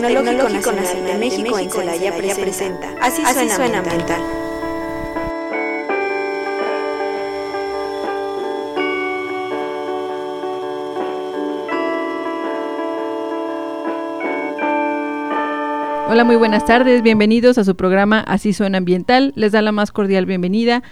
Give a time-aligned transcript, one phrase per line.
[0.00, 4.20] del Tecnológico Nacional de México en Celaya presenta Así suena ambiental.
[16.10, 19.32] Hola, muy buenas tardes, bienvenidos a su programa Así suena ambiental.
[19.34, 20.82] Les da la más cordial bienvenida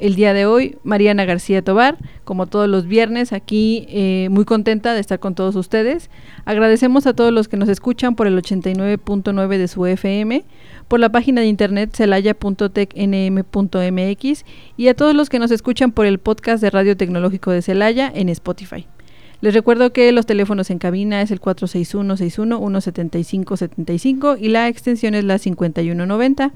[0.00, 4.94] el día de hoy, Mariana García Tobar, como todos los viernes, aquí eh, muy contenta
[4.94, 6.10] de estar con todos ustedes.
[6.44, 10.44] Agradecemos a todos los que nos escuchan por el 89.9 de su FM,
[10.88, 14.44] por la página de internet celaya.tecnm.mx
[14.76, 18.10] y a todos los que nos escuchan por el podcast de Radio Tecnológico de Celaya
[18.14, 18.86] en Spotify.
[19.40, 25.38] Les recuerdo que los teléfonos en cabina es el 461-61-175-75 y la extensión es la
[25.38, 26.52] 5190.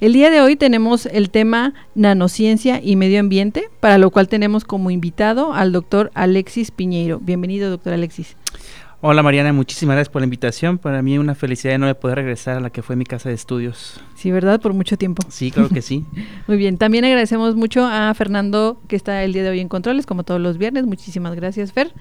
[0.00, 4.64] El día de hoy tenemos el tema nanociencia y medio ambiente, para lo cual tenemos
[4.64, 7.20] como invitado al doctor Alexis Piñeiro.
[7.20, 8.36] Bienvenido, doctor Alexis.
[9.00, 10.78] Hola Mariana, muchísimas gracias por la invitación.
[10.78, 14.00] Para mí una felicidad enorme poder regresar a la que fue mi casa de estudios.
[14.16, 14.60] Sí, ¿verdad?
[14.60, 15.22] Por mucho tiempo.
[15.28, 16.04] Sí, claro que sí.
[16.48, 20.06] Muy bien, también agradecemos mucho a Fernando que está el día de hoy en controles,
[20.06, 20.86] como todos los viernes.
[20.86, 21.92] Muchísimas gracias, Fer.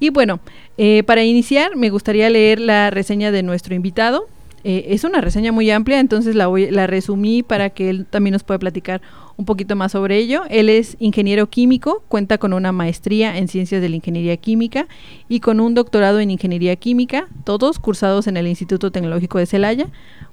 [0.00, 0.40] Y bueno,
[0.76, 4.26] eh, para iniciar me gustaría leer la reseña de nuestro invitado.
[4.64, 8.32] Eh, es una reseña muy amplia, entonces la, voy, la resumí para que él también
[8.32, 9.00] nos pueda platicar
[9.36, 10.42] un poquito más sobre ello.
[10.50, 14.88] Él es ingeniero químico, cuenta con una maestría en ciencias de la ingeniería química
[15.28, 19.86] y con un doctorado en ingeniería química, todos cursados en el Instituto Tecnológico de Celaya,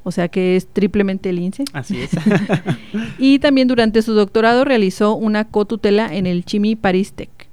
[0.03, 1.65] o sea que es triplemente el INSE.
[1.73, 2.09] Así es.
[3.19, 7.44] y también durante su doctorado realizó una cotutela en el Chimi Paris Tech.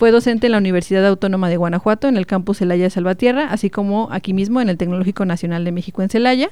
[0.00, 4.08] Fue docente en la Universidad Autónoma de Guanajuato, en el campus Celaya Salvatierra, así como
[4.10, 6.48] aquí mismo en el Tecnológico Nacional de México en Celaya.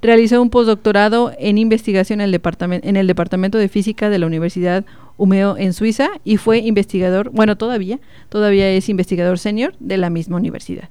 [0.00, 4.26] Realizó un postdoctorado en investigación en el, departamento, en el Departamento de Física de la
[4.26, 4.84] Universidad
[5.16, 7.98] Umeo en Suiza y fue investigador, bueno, todavía,
[8.28, 10.88] todavía es investigador senior de la misma universidad.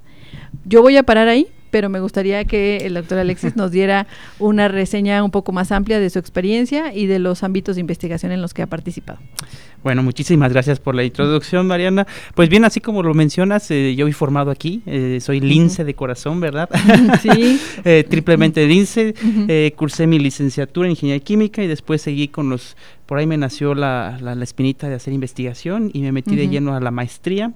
[0.66, 4.06] Yo voy a parar ahí pero me gustaría que el doctor Alexis nos diera
[4.38, 8.32] una reseña un poco más amplia de su experiencia y de los ámbitos de investigación
[8.32, 9.18] en los que ha participado.
[9.82, 12.08] Bueno, muchísimas gracias por la introducción, Mariana.
[12.34, 15.94] Pues bien, así como lo mencionas, eh, yo he formado aquí, eh, soy lince de
[15.94, 16.68] corazón, ¿verdad?
[17.22, 17.60] Sí.
[17.84, 19.14] eh, triplemente lince,
[19.76, 23.74] cursé mi licenciatura en ingeniería química y después seguí con los por ahí me nació
[23.74, 27.52] la, la, espinita de hacer investigación y me metí de lleno a la maestría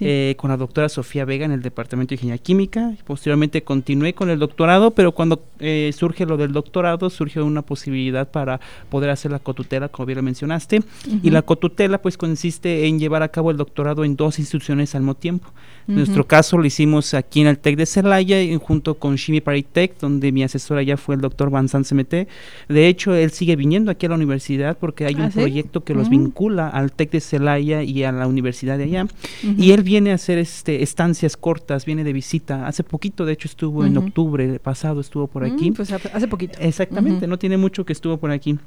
[0.00, 2.94] eh, con la doctora Sofía Vega en el Departamento de Ingeniería Química.
[3.06, 8.30] Posteriormente continué con el doctorado, pero cuando eh, surge lo del doctorado, surgió una posibilidad
[8.30, 10.82] para poder hacer la cotutela, como bien lo mencionaste.
[11.22, 15.02] Y la cotutela pues consiste en llevar a cabo el doctorado en dos instituciones al
[15.02, 15.52] mismo tiempo.
[15.86, 19.98] En nuestro caso lo hicimos aquí en el TEC de Celaya, junto con Shimi Paritech,
[19.98, 22.26] donde mi asesora ya fue el doctor Van CMT.
[22.68, 25.84] De hecho, él sigue viniendo aquí a la universidad porque que hay un ¿Ah, proyecto
[25.84, 26.10] que los mm.
[26.10, 29.06] vincula al TEC de Celaya y a la universidad de allá.
[29.42, 32.66] Y él viene a hacer este estancias cortas, viene de visita.
[32.66, 35.70] Hace poquito, de hecho, estuvo en octubre pasado, estuvo por aquí.
[35.72, 36.58] pues hace poquito.
[36.60, 38.58] Exactamente, no tiene mucho que estuvo por aquí.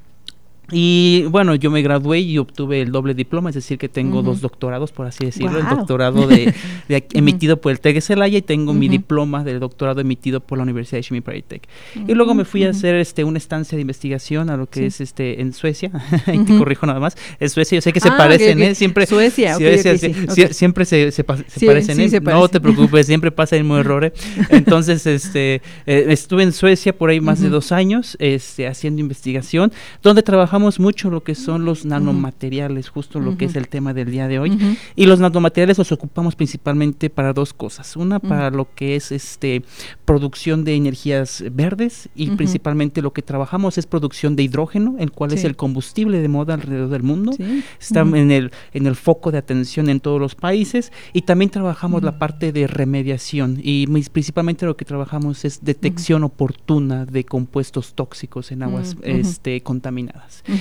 [0.71, 4.41] Y bueno, yo me gradué y obtuve el doble diploma, es decir, que tengo dos
[4.41, 5.59] doctorados, por así decirlo.
[5.59, 6.53] El doctorado de,
[7.13, 10.63] emitido por el TEC de Celaya y tengo mi diploma del doctorado emitido por la
[10.63, 11.67] Universidad de Shimi Tech.
[12.07, 14.99] Y luego me fui a hacer este una estancia de investigación a lo que es
[14.99, 15.91] este en Suecia.
[16.33, 17.15] y te corrijo nada más.
[17.39, 18.75] Es Suecia, yo sé que se ah, parecen, ¿eh?
[18.75, 19.05] Siempre.
[19.05, 22.19] Suecia, Siempre se, se, parecen, ¿eh?
[22.21, 24.05] No te preocupes, siempre pasa el mismo error.
[24.05, 24.13] ¿eh?
[24.49, 29.71] Entonces, este, eh, estuve en Suecia por ahí más de dos años este, haciendo investigación,
[30.01, 30.23] donde
[30.57, 34.27] trabajamos mucho lo que son los nanomateriales, justo lo que es el tema del día
[34.27, 34.57] de hoy.
[34.95, 37.95] Y los nanomateriales los ocupamos principalmente para dos cosas.
[37.95, 39.61] Una, para lo que es este
[40.05, 45.33] producción de energías verdes y principalmente lo que trabajamos es producción de hidrógeno, el cual
[45.33, 47.33] es el combustible de moda alrededor del mundo.
[47.79, 50.91] Está en, el, en el foco de atención en todos los países.
[51.13, 53.59] Y también trabajamos la parte de remediación.
[53.61, 60.07] Y principalmente lo que trabajamos es detección oportuna de compuestos tóxicos en aguas este, contaminadas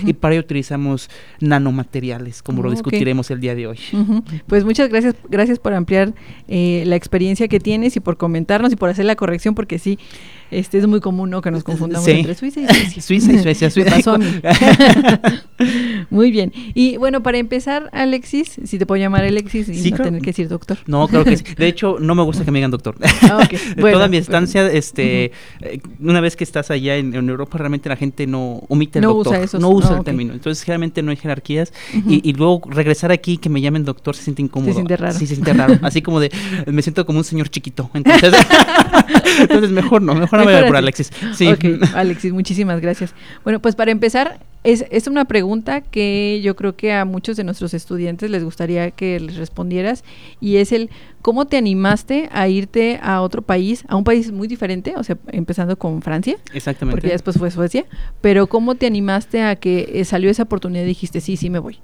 [0.05, 1.09] y para ello utilizamos
[1.41, 3.79] nanomateriales, como lo discutiremos el día de hoy.
[4.47, 6.15] Pues muchas gracias, gracias por ampliar
[6.49, 9.99] eh, la experiencia que tienes y por comentarnos y por hacer la corrección, porque sí,
[10.51, 11.41] este es muy común ¿no?
[11.43, 13.03] que nos confundamos entre Suiza y Suecia.
[13.03, 14.19] Suiza y Suecia, Suiza.
[16.11, 16.53] muy bien.
[16.75, 20.49] Y bueno, para empezar, Alexis, si te puedo llamar Alexis y no tener que decir
[20.49, 20.79] doctor.
[20.87, 21.45] No, creo que sí.
[21.57, 22.97] De hecho, no me gusta que me digan doctor.
[23.23, 23.59] Ah, okay.
[23.81, 28.27] Toda mi estancia, este, eh, una vez que estás allá en, Europa, realmente la gente
[28.27, 29.35] no omite el no doctor.
[29.35, 30.33] Usa eso, no usa el término.
[30.33, 31.73] Entonces, generalmente no hay jerarquías.
[31.93, 34.71] y, luego regresar aquí que me llamen doctor se siente incómodo.
[34.71, 35.19] Se siente raro.
[35.19, 35.79] Sí, se siente raro.
[35.83, 36.31] Así como de,
[36.67, 37.91] me siento como un señor chiquito.
[37.95, 38.35] Entonces,
[39.41, 41.11] entonces mejor no, mejor no me voy por Alexis.
[41.35, 41.55] Sí.
[41.95, 43.15] Alexis, muchísimas gracias.
[43.45, 47.45] Bueno, pues para empezar, Es, es una pregunta que yo creo que a muchos de
[47.45, 50.03] nuestros estudiantes les gustaría que les respondieras
[50.41, 50.91] y es el
[51.23, 55.17] cómo te animaste a irte a otro país, a un país muy diferente, o sea,
[55.31, 56.37] empezando con Francia.
[56.53, 56.97] Exactamente.
[57.01, 57.85] Porque después fue Suecia,
[58.21, 61.61] pero cómo te animaste a que eh, salió esa oportunidad y dijiste, sí, sí me
[61.61, 61.79] voy.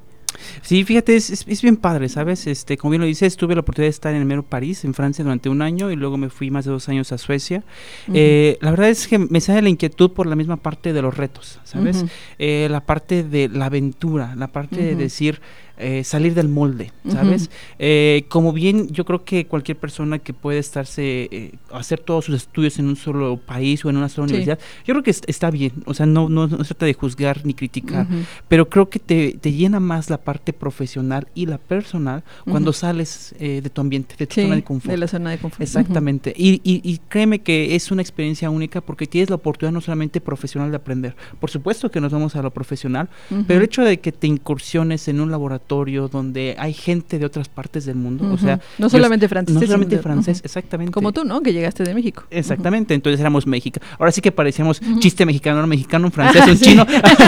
[0.63, 2.47] Sí, fíjate, es, es, bien padre, ¿sabes?
[2.47, 4.95] Este, como bien lo dices, tuve la oportunidad de estar en el mero París, en
[4.95, 7.65] Francia, durante un año y luego me fui más de dos años a Suecia.
[8.13, 11.17] eh, la verdad es que me sale la inquietud por la misma parte de los
[11.17, 12.05] retos, ¿sabes?
[12.39, 15.41] eh, la parte de la aventura, la parte de decir,
[15.79, 17.51] eh, salir del molde, ¿sabes?
[17.79, 22.37] eh, como bien, yo creo que cualquier persona que puede estarse, eh, hacer todos sus
[22.37, 24.35] estudios en un solo país o en una sola sí.
[24.35, 26.95] universidad, yo creo que es, está bien, o sea, no, no, no, se trata de
[26.95, 28.25] juzgar ni criticar, uh -huh.
[28.49, 32.75] pero creo que te, te, llena más la parte profesional y la personal cuando uh
[32.75, 32.77] -huh.
[32.77, 34.91] sales eh, de tu ambiente, de tu sí, zona de confort.
[34.91, 35.63] De la zona de confort.
[35.63, 36.31] Exactamente.
[36.31, 36.61] Uh -huh.
[36.65, 40.21] y, y, y, créeme que es una experiencia única porque tienes la oportunidad no solamente
[40.21, 43.09] profesional de aprender, por supuesto que nos vamos a lo profesional,
[43.47, 45.62] pero el hecho de que te incursiones en un laboratorio
[46.09, 48.35] donde hay gente de otras partes del mundo, uh -huh.
[48.35, 50.45] o sea, no solamente francés, no solamente francés, uh -huh.
[50.47, 50.93] exactamente.
[50.93, 51.41] Como tú, ¿no?
[51.41, 52.25] Que llegaste de México.
[52.31, 52.99] Exactamente, uh -huh.
[52.99, 53.81] entonces éramos México.
[53.99, 56.87] Ahora sí que parecíamos chiste mexicano, un mexicano, un francés, un chino.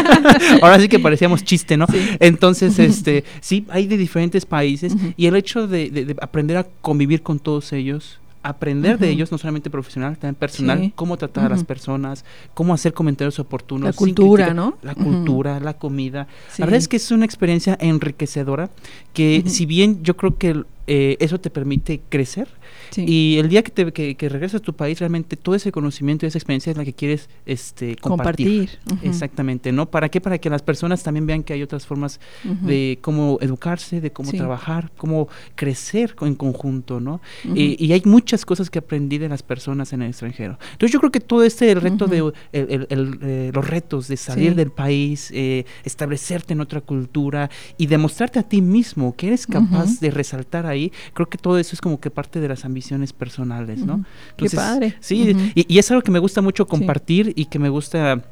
[0.62, 1.86] Ahora sí que parecíamos chiste, ¿no?
[1.86, 1.98] Sí.
[2.20, 6.66] Entonces, este, sí, hay de diferentes países y el hecho de, de, de aprender a
[6.80, 9.00] convivir con todos ellos aprender uh -huh.
[9.00, 10.92] de ellos, no solamente profesional, también personal, sí.
[10.94, 11.52] cómo tratar uh -huh.
[11.52, 13.86] a las personas, cómo hacer comentarios oportunos.
[13.86, 14.78] La cultura, ¿no?
[14.82, 15.62] La cultura, uh -huh.
[15.62, 16.28] la comida.
[16.52, 16.60] Sí.
[16.62, 18.70] La verdad es que es una experiencia enriquecedora
[19.14, 22.48] que si bien yo creo que eh, eso te permite crecer
[22.94, 23.04] sí.
[23.06, 26.24] y el día que, te, que, que, regresas a tu país realmente todo ese conocimiento
[26.24, 28.78] y esa experiencia es la que quieres este, compartir, compartir.
[28.90, 29.08] Uh -huh.
[29.08, 32.48] exactamente no para qué para que las personas también vean que hay otras formas uh
[32.48, 32.60] -huh.
[32.60, 34.36] de cómo educarse de cómo sí.
[34.36, 37.14] trabajar cómo crecer en conjunto no
[37.44, 37.58] uh -huh.
[37.58, 41.00] y, y, hay muchas cosas que aprendí de las personas en el extranjero entonces yo
[41.00, 44.50] creo que todo este el reto de el, el, el, eh, los retos de salir
[44.50, 44.54] sí.
[44.54, 50.00] del país eh, establecerte en otra cultura y demostrarte a ti mismo que eres capaz
[50.00, 53.78] de resaltar ahí, creo que todo eso es como que parte de las ambiciones personales,
[53.80, 53.94] ¿no?
[53.94, 54.06] Uh -huh.
[54.30, 54.96] Entonces, Qué padre.
[55.00, 55.52] Sí, uh -huh.
[55.54, 57.32] y, y, es algo que me gusta mucho compartir sí.
[57.36, 58.22] y que me gusta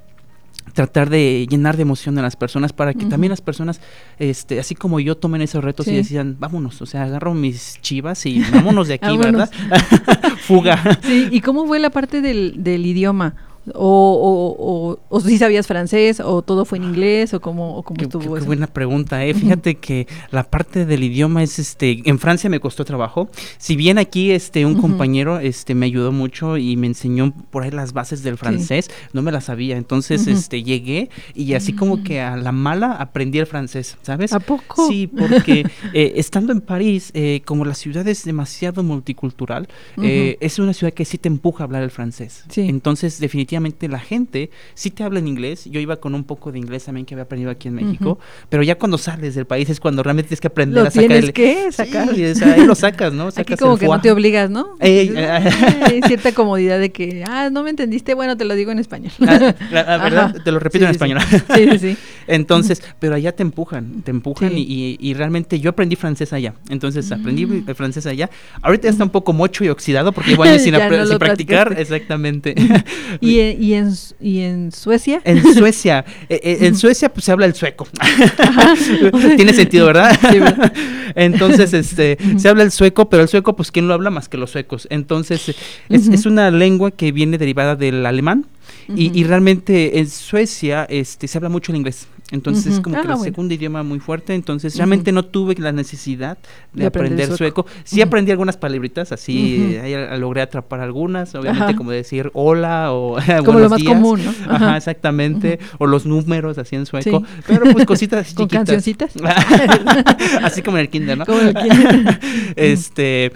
[0.75, 3.11] tratar de llenar de emoción a las personas para que uh -huh.
[3.11, 3.81] también las personas,
[4.19, 5.93] este, así como yo, tomen esos retos sí.
[5.93, 9.51] y decían, vámonos, o sea, agarro mis chivas y vámonos de aquí, ¿verdad?
[10.47, 10.99] Fuga.
[11.03, 13.35] Sí, ¿y cómo fue la parte del, del idioma?
[13.75, 17.85] O, o, o, o, si sabías francés o todo fue en inglés o cómo, o
[17.85, 18.39] cómo qué, estuvo qué, eso?
[18.41, 19.35] Qué buena pregunta, eh.
[19.35, 23.29] Fíjate que la parte del idioma es este en Francia me costó trabajo.
[23.59, 24.81] Si bien aquí este un uh -huh.
[24.81, 28.93] compañero este me ayudó mucho y me enseñó por ahí las bases del francés, sí.
[29.13, 29.77] no me las sabía.
[29.77, 30.33] Entonces, uh -huh.
[30.33, 34.33] este llegué y así como que a la mala aprendí el francés, ¿sabes?
[34.33, 34.89] ¿A poco?
[34.89, 40.37] Sí, porque eh, estando en París, eh, como la ciudad es demasiado multicultural, uh -huh.
[40.41, 42.45] es una ciudad que sí te empuja a hablar el francés.
[42.49, 42.63] Sí.
[42.63, 43.52] Entonces, definitivamente
[43.89, 45.65] la gente sí te habla en inglés.
[45.67, 48.15] Yo iba con un poco de inglés también que había aprendido aquí en México, uh
[48.15, 48.47] -huh.
[48.49, 51.09] pero ya cuando sales del país es cuando realmente tienes que aprender lo a sacar
[51.09, 52.15] tienes que sacar.
[52.15, 53.31] Sí, o sea, ahí lo sacas, ¿no?
[53.33, 54.77] Sacas aquí como que no te obligas, ¿no?
[54.81, 58.79] Ey, Hay cierta comodidad de que, ah, no me entendiste, bueno, te lo digo en
[58.79, 59.13] español.
[59.19, 61.19] La, la, la verdad, te lo repito sí, en español.
[61.55, 61.97] Sí, sí, sí.
[62.27, 66.55] Entonces, pero allá te empujan, te empujan y, y, y, realmente yo aprendí francés allá.
[66.69, 67.65] Entonces, aprendí mm.
[67.67, 68.31] el francés allá.
[68.63, 71.75] Ahorita ya está un poco mocho y oxidado porque llevo años sin, no sin practicar.
[71.79, 72.55] Exactamente.
[73.21, 75.21] y, y en ¿Y en Suecia?
[75.25, 76.05] En Suecia.
[76.29, 77.87] Eh, eh, en Suecia pues se habla el sueco.
[79.37, 80.19] Tiene sentido, ¿verdad?
[80.31, 80.73] Sí, ¿verdad?
[81.15, 84.39] Entonces, este, se habla el sueco, pero el sueco, pues, ¿quién lo habla más que
[84.39, 84.87] los suecos?
[84.91, 85.55] Entonces,
[85.89, 88.47] es, es una lengua que viene derivada del alemán.
[88.89, 89.13] Uh -huh.
[89.15, 92.07] y, y, realmente en Suecia este, se habla mucho el inglés.
[92.33, 92.83] Entonces uh -huh.
[92.83, 93.25] como ah, que el bueno.
[93.25, 94.35] segundo idioma muy fuerte.
[94.35, 95.17] Entonces realmente uh -huh.
[95.17, 96.39] no tuve la necesidad
[96.73, 97.63] de, de aprender, aprender, sueco.
[97.67, 97.81] sueco.
[97.85, 101.35] Sí aprendí algunas palabritas, así eh, logré atrapar algunas.
[101.35, 101.77] Obviamente Ajá.
[101.77, 103.93] como decir hola o Como lo más días.
[103.93, 104.31] común, ¿no?
[104.31, 105.59] Ajá, Ajá exactamente.
[105.79, 107.21] O los números así en sueco.
[107.21, 107.43] Sí.
[107.47, 108.67] Pero pues cositas así ¿Con chiquitas.
[108.67, 109.13] cancioncitas?
[110.43, 111.27] así como en el kinder, ¿no?
[111.27, 112.21] Como en el kinder.
[112.57, 113.33] este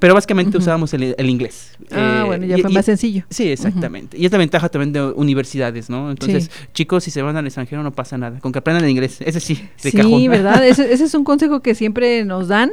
[0.00, 0.62] pero básicamente uh -huh.
[0.62, 1.76] usábamos el, el, inglés.
[1.90, 3.24] Ah, eh, bueno, ya fue y, más sencillo.
[3.30, 4.16] Sí, exactamente.
[4.16, 4.22] Uh -huh.
[4.22, 6.10] Y es la ventaja también de universidades, ¿no?
[6.10, 6.66] Entonces, sí.
[6.72, 8.40] chicos, si se van al extranjero no pasa nada.
[8.40, 10.26] Con que aprendan el inglés, ese sí, de sí, cajón.
[10.28, 10.64] ¿verdad?
[10.66, 12.70] ese, ese, es un consejo que siempre nos dan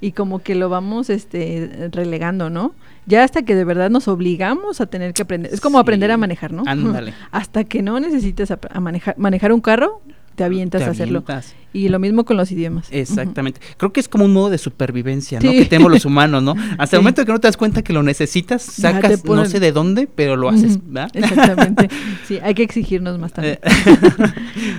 [0.00, 2.74] y como que lo vamos este relegando, ¿no?
[3.06, 5.52] Ya hasta que de verdad nos obligamos a tener que aprender.
[5.52, 5.82] Es como sí.
[5.82, 6.62] aprender a manejar, ¿no?
[6.66, 7.14] Ándale.
[7.30, 10.00] hasta que no necesites a, a manejar, manejar un carro,
[10.38, 11.18] te avientas te a hacerlo.
[11.26, 11.54] Avientas.
[11.72, 12.86] Y lo mismo con los idiomas.
[12.90, 13.60] Exactamente.
[13.60, 13.76] Uh -huh.
[13.76, 15.50] Creo que es como un modo de supervivencia, ¿no?
[15.50, 15.58] Sí.
[15.58, 16.54] Que tenemos los humanos, ¿no?
[16.78, 16.96] Hasta sí.
[16.96, 20.06] el momento que no te das cuenta que lo necesitas, sacas no sé de dónde,
[20.06, 21.10] pero lo haces, ¿verdad?
[21.14, 21.88] Exactamente.
[22.26, 23.58] Sí, hay que exigirnos más también.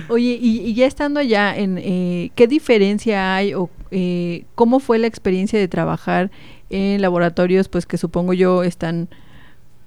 [0.08, 5.00] Oye, y, y, ya estando allá, en eh, ¿qué diferencia hay o eh, cómo fue
[5.00, 6.30] la experiencia de trabajar
[6.70, 9.08] en laboratorios, pues que supongo yo están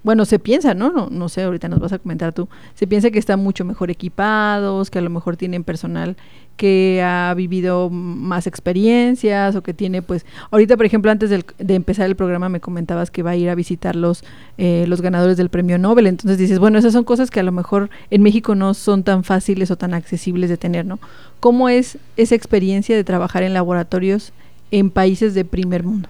[0.04, 0.92] bueno, se piensa, ¿no?
[0.92, 1.08] ¿no?
[1.10, 4.90] No sé, ahorita nos vas a comentar tú, se piensa que están mucho mejor equipados,
[4.90, 6.16] que a lo mejor tienen personal
[6.56, 12.06] que ha vivido más experiencias o que tiene, pues, ahorita, por ejemplo, antes de empezar
[12.06, 14.22] el programa me comentabas que va a ir a visitar los,
[14.58, 17.50] eh, los ganadores del premio Nobel, entonces dices, bueno, esas son cosas que a lo
[17.50, 21.00] mejor en México no son tan fáciles o tan accesibles de tener, ¿no?
[21.40, 24.32] ¿Cómo es esa experiencia de trabajar en laboratorios
[24.70, 26.08] en países de primer mundo?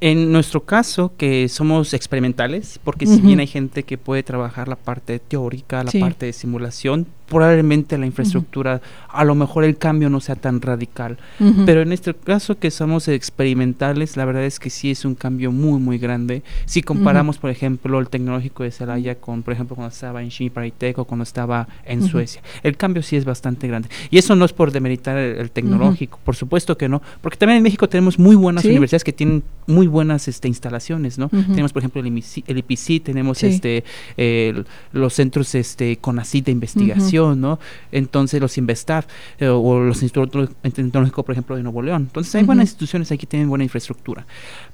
[0.00, 4.76] En nuestro caso, que somos experimentales, porque si bien hay gente que puede trabajar la
[4.76, 10.20] parte teórica, la parte de simulación, probablemente la infraestructura, a lo mejor el cambio no
[10.20, 11.16] sea tan radical.
[11.64, 15.52] Pero en este caso que somos experimentales, la verdad es que sí es un cambio
[15.52, 16.42] muy, muy grande.
[16.66, 20.98] Si comparamos, por ejemplo, el tecnológico de Celaya con, por ejemplo, cuando estaba en Shimiparitec
[20.98, 23.88] o cuando estaba en Suecia, el cambio sí es bastante grande.
[24.10, 27.62] Y eso no es por demeritar el, tecnológico, por supuesto que no, porque también en
[27.62, 31.28] México tenemos muy buenas universidades que tienen muy buenas este, instalaciones, ¿no?
[31.28, 33.84] Tenemos, por ejemplo, el, IPC, tenemos este
[34.92, 37.58] los centros este, CONACYT de investigación, ¿no?
[37.92, 39.04] Entonces los Investav
[39.38, 42.02] eh, o los institutos tecnológicos, por ejemplo, de Nuevo León.
[42.02, 44.26] Entonces hay buenas instituciones aquí tienen buena infraestructura.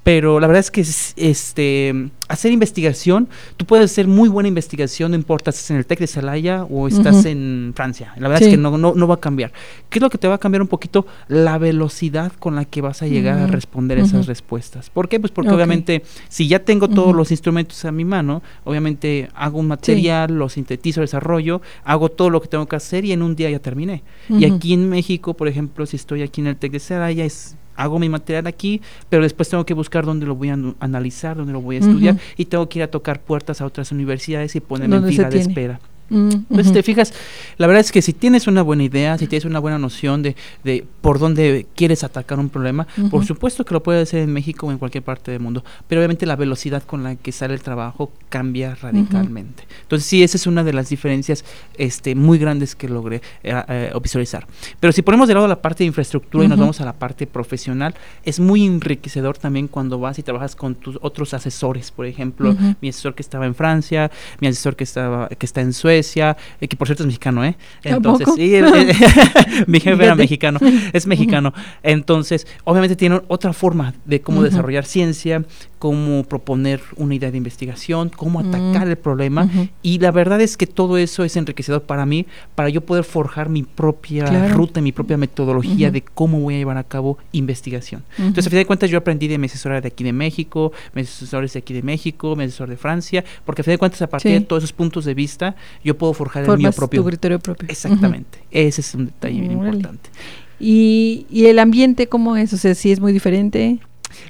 [0.03, 5.17] Pero la verdad es que este hacer investigación, tú puedes hacer muy buena investigación, no
[5.17, 8.13] importa si estás en el TEC de Celaya o estás en Francia.
[8.17, 9.53] La verdad es que no, no, va a cambiar.
[9.89, 11.07] ¿Qué es lo que te va a cambiar un poquito?
[11.29, 14.91] La velocidad con la que vas a llegar a responder esas respuestas.
[14.91, 15.21] ¿Por qué?
[15.21, 19.69] Pues porque obviamente si ya tengo todos los instrumentos a mi mano, obviamente hago un
[19.69, 23.51] material, lo sintetizo, desarrollo, hago todo lo que tengo que hacer y en un día
[23.51, 24.03] ya terminé.
[24.29, 27.57] Y aquí en México, por ejemplo, si estoy aquí en el TEC de Celaya, es
[27.77, 31.53] hago mi material aquí, pero después tengo que buscar dónde lo voy a analizar, dónde
[31.53, 34.61] lo voy a estudiar y tengo que ir a tocar puertas a otras universidades y
[34.61, 35.81] ponerme en fila de espera.
[36.09, 37.13] Mm, Entonces, te fijas,
[37.59, 40.37] la verdad es que si tienes una buena idea, si tienes una buena noción de,
[40.63, 44.67] de por dónde quieres atacar un problema, por supuesto que lo puedes hacer en México
[44.67, 47.63] o en cualquier parte del mundo, pero obviamente la velocidad con la que sale el
[47.63, 49.65] trabajo cambia radicalmente.
[49.83, 51.45] Entonces, sí, esa es una de las diferencias
[51.77, 54.47] este, muy grandes que logré eh, eh, visualizar.
[54.79, 57.27] Pero si ponemos de lado la parte de infraestructura y nos vamos a la parte
[57.27, 57.95] profesional,
[58.25, 62.89] es muy enriquecedor también cuando vas y trabajas con tus otros asesores, por ejemplo, mi
[62.89, 64.11] asesor que estaba en Francia,
[64.41, 67.57] mi asesor que, estaba, que está en Suecia, eh, que por cierto es mexicano, ¿eh?
[67.83, 68.53] Entonces, sí,
[69.67, 70.59] mi jefe era mexicano,
[70.93, 71.53] es mexicano.
[71.83, 75.45] Entonces, obviamente tiene otra forma de cómo desarrollar ciencia,
[75.79, 79.49] cómo proponer una idea de investigación, cómo atacar el problema.
[79.83, 83.49] Y la verdad es que todo eso es enriquecedor para mí, para yo poder forjar
[83.49, 88.03] mi propia ruta, mi propia metodología de cómo voy a llevar a cabo investigación.
[88.19, 91.09] Entonces, a fin de cuentas, yo aprendí de mi asesora de aquí de México, mis
[91.09, 94.09] asesores de aquí de México, mi asesor de Francia, porque a fin de cuentas, a
[94.09, 97.03] partir de todos esos puntos de vista, yo puedo forjar el mío propio.
[97.03, 97.69] tu criterio propio.
[97.71, 98.41] Exactamente.
[98.51, 100.11] Ese es un detalle bien importante.
[100.59, 102.53] ¿Y, ¿Y el ambiente cómo es?
[102.53, 103.79] O sea, si es muy diferente.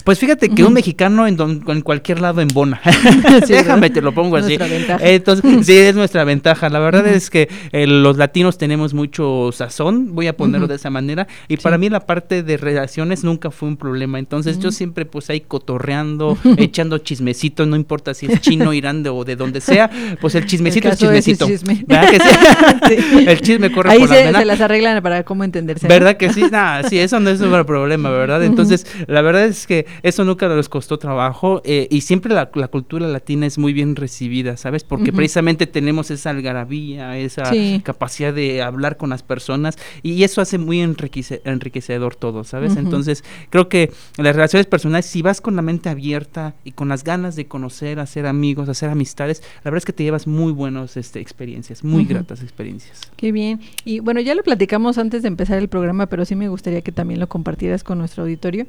[0.05, 2.81] Pues fíjate que un mexicano en, en cualquier lado en Bona.
[3.49, 4.59] Déjame, te lo pongo así.
[5.01, 6.69] Entonces, sí, es nuestra ventaja.
[6.69, 10.91] La verdad es que eh, los latinos tenemos mucho sazón, voy a ponerlo de esa
[10.91, 11.27] manera.
[11.49, 14.19] Y para mí la parte de relaciones nunca fue un problema.
[14.19, 19.25] Entonces yo siempre pues ahí cotorreando, echando chismecitos, no importa si es chino, irán o
[19.25, 19.91] de donde sea,
[20.21, 21.47] pues el chismecito es chismecito.
[21.87, 23.27] ¿Verdad que sí?
[23.27, 25.87] El chisme corre ahí por se, se las arreglan para cómo entenderse.
[25.87, 26.45] ¿Verdad que sí?
[26.51, 28.43] Nah, sí, eso no es un problema, ¿verdad?
[28.43, 33.07] Entonces, la verdad es que eso nunca les costó trabajo eh, y siempre la, cultura
[33.07, 34.85] latina es muy bien recibida, ¿sabes?
[34.85, 37.51] Porque precisamente tenemos esa algarabía, esa
[37.83, 42.77] capacidad de hablar con las personas y eso hace muy enriquecedor todo, ¿sabes?
[42.77, 47.05] Entonces, creo que las relaciones personales, si vas con la mente abierta y con las
[47.05, 50.97] ganas de conocer, hacer amigos, hacer amistades, la verdad es que te llevas muy buenas
[50.97, 53.01] este, experiencias, muy gratas experiencias.
[53.17, 53.61] Qué bien.
[53.85, 56.93] Y bueno, ya lo platicamos antes de empezar el programa, pero sí me gustaría que
[56.93, 58.67] también lo compartieras con nuestro auditorio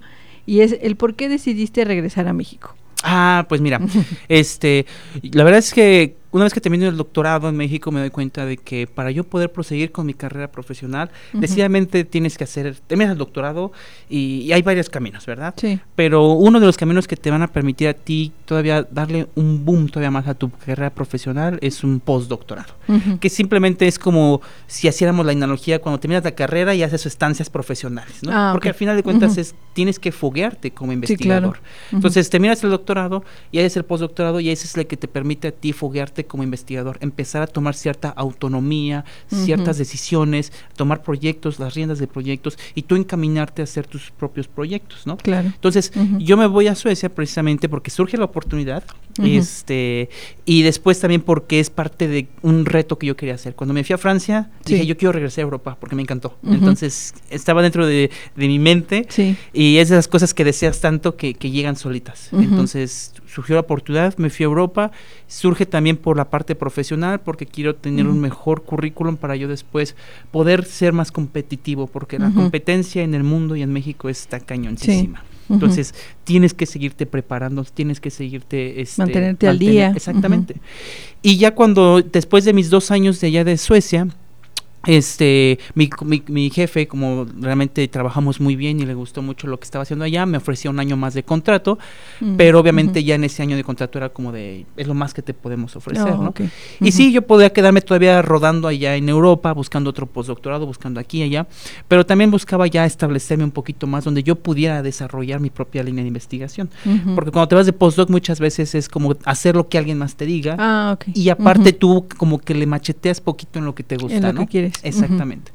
[0.48, 2.75] y es el por qué decidiste regresar a México.
[3.04, 3.80] Ah, pues mira,
[4.27, 4.88] este,
[5.22, 8.46] la verdad es que una vez que termino el doctorado en México me doy cuenta
[8.46, 13.14] de que para yo poder proseguir con mi carrera profesional, decididamente tienes que hacer, terminas
[13.14, 13.72] el doctorado
[14.10, 15.54] y, hay varios caminos, ¿verdad?
[15.58, 15.80] Sí.
[15.96, 19.66] Pero uno de los caminos que te van a permitir a ti todavía darle un
[19.66, 22.74] boom todavía más a tu carrera profesional es un postdoctorado,
[23.20, 27.50] que simplemente es como si hiciéramos la analogía cuando terminas la carrera y haces estancias
[27.50, 28.32] profesionales, ¿no?
[28.34, 31.60] Ah, Porque al final de cuentas es, tienes que foguearte como investigador.
[31.92, 35.50] Entonces terminas el doctorado y haces el postdoctorado y ese es el que te permite
[35.50, 41.74] a ti foguearte como investigador, empezar a tomar cierta autonomía, ciertas decisiones, tomar proyectos, las
[41.76, 45.18] riendas de proyectos y tú encaminarte a hacer tus propios proyectos, ¿no?
[45.18, 45.48] Claro.
[45.48, 48.84] Entonces, yo me voy a Suecia precisamente porque surge la oportunidad,
[49.24, 50.10] este,
[50.46, 53.56] y después también porque es parte de un reto que yo quería hacer.
[53.56, 56.38] Cuando me fui a Francia, dije, yo quiero regresar a Europa porque me encantó.
[56.44, 59.08] Entonces, estaba dentro de, mi mente
[59.54, 62.30] y es de las cosas que deseas tanto que, llegan solitas.
[62.34, 64.92] Entonces, surgió la oportunidad, me fui a Europa,
[65.28, 69.94] surge también por la parte profesional, porque quiero tener un mejor currículum para yo después
[70.32, 75.26] poder ser más competitivo, porque la competencia en el mundo y en México está cañoncísima.
[75.50, 78.80] Entonces, tienes que seguirte preparando, tienes que seguirte...
[78.80, 79.92] Este, Mantenerte al día.
[79.94, 80.56] Exactamente.
[81.22, 84.08] Y ya cuando, después de mis dos años de allá de Suecia,
[84.86, 85.90] este, mi,
[86.28, 90.06] mi, jefe, como realmente trabajamos muy bien y le gustó mucho lo que estaba haciendo
[90.06, 91.78] allá, me ofreció un año más de contrato,
[92.22, 95.14] mm, pero obviamente ya en ese año de contrato era como de, es lo más
[95.14, 96.34] que te podemos ofrecer, oh, ¿no?
[96.80, 101.20] Y sí, yo podía quedarme todavía rodando allá en Europa, buscando otro postdoctorado, buscando aquí
[101.20, 101.48] y allá,
[101.88, 106.04] pero también buscaba ya establecerme un poquito más donde yo pudiera desarrollar mi propia línea
[106.04, 106.70] de investigación,
[107.16, 110.16] porque cuando te vas de postdoc muchas veces es como hacer lo que alguien más
[110.16, 113.98] te diga, ah, y aparte tú como que le macheteas poquito en lo que te
[113.98, 114.48] gusta, en lo ¿no?
[114.48, 115.52] Que Exactamente.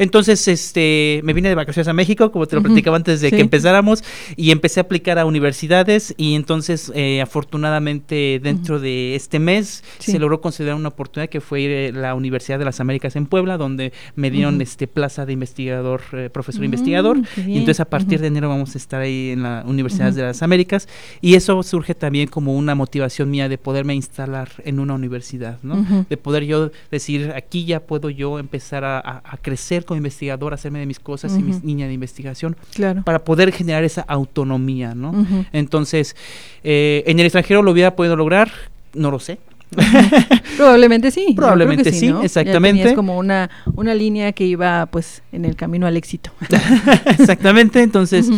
[0.00, 3.40] Entonces, este, me vine de vacaciones a México, como te lo platicaba antes de que
[3.40, 4.02] empezáramos,
[4.34, 10.18] y empecé a aplicar a universidades y entonces, eh, afortunadamente, dentro de este mes se
[10.18, 13.92] logró considerar una oportunidad que fue eh, la Universidad de las Américas en Puebla, donde
[14.16, 18.48] me dieron este plaza de investigador, eh, profesor investigador, y entonces a partir de enero
[18.48, 20.88] vamos a estar ahí en la Universidad de las Américas,
[21.20, 26.06] y eso surge también como una motivación mía de poderme instalar en una universidad, ¿no?
[26.08, 30.80] De poder yo decir, aquí ya puedo yo empezar a, a crecer como investigador, hacerme
[30.80, 33.02] de mis cosas y mis niñas de investigación, claro.
[33.04, 35.14] para poder generar esa autonomía, ¿no?
[35.52, 36.16] Entonces,
[36.64, 38.50] eh, en el extranjero lo hubiera podido lograr,
[38.92, 39.38] no lo sé,
[40.56, 41.32] Probablemente sí.
[41.36, 42.88] Probablemente sí, exactamente.
[42.88, 46.32] Es como una, una línea que iba pues en el camino al éxito.
[47.06, 48.28] exactamente, entonces,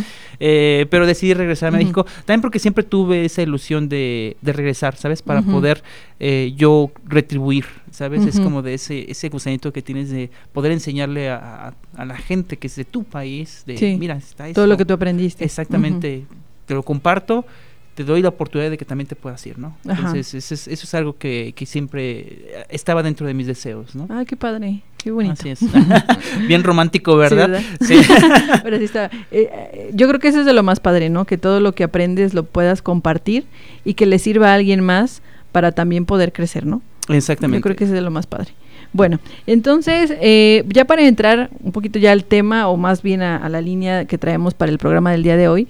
[0.45, 4.97] eh, pero decidí regresar a México, también porque siempre tuve esa ilusión de, de regresar,
[4.97, 5.23] ¿sabes?
[5.23, 5.85] Para poder
[6.19, 8.27] eh, yo retribuir, ¿sabes?
[8.27, 12.57] Es como de ese, ese gusanito que tienes de poder enseñarle a, a, la gente
[12.57, 15.45] que es de tu país, de, mira, está Todo lo que tú aprendiste.
[15.45, 16.25] Exactamente,
[16.67, 17.47] te lo comparto
[17.95, 19.77] te doy la oportunidad de que también te puedas ir, ¿no?
[19.85, 24.07] Entonces, eso es, eso es algo que, que, siempre estaba dentro de mis deseos, ¿no?
[24.09, 25.35] Ah, qué padre, qué bonito.
[25.35, 25.61] Así es.
[26.47, 27.61] Bien romántico, ¿verdad?
[27.81, 28.01] Sí.
[28.63, 29.07] Pero sí está.
[29.31, 31.25] Eh, eh, yo creo que eso es de lo más padre, ¿no?
[31.25, 33.45] Que todo lo que aprendes lo puedas compartir
[33.85, 36.83] y que le sirva a alguien más para también poder crecer, ¿no?
[37.09, 37.59] Exactamente.
[37.59, 38.53] Yo creo que eso es de lo más padre.
[38.93, 43.49] Bueno, entonces, eh, ya para entrar un poquito ya al tema, o más bien a
[43.49, 45.69] la línea que traemos para el programa del día de hoy,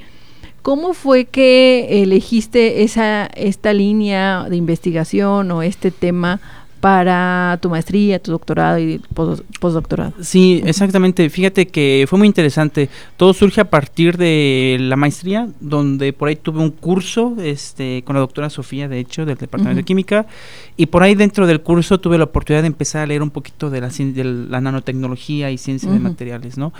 [0.62, 6.40] ¿Cómo fue que elegiste esa, esta línea de investigación o este tema
[6.82, 10.14] para tu maestría, tu doctorado y postdoctorado.
[10.20, 11.30] Sí, exactamente.
[11.30, 12.90] Fíjate que fue muy interesante.
[13.16, 18.16] Todo surge a partir de la maestría, donde por ahí tuve un curso este, con
[18.16, 20.26] la doctora Sofía, de hecho, del Departamento de Química,
[20.76, 23.70] y por ahí dentro del curso tuve la oportunidad de empezar a leer un poquito
[23.70, 26.72] de la, de la nanotecnología y ciencia de materiales, ¿no?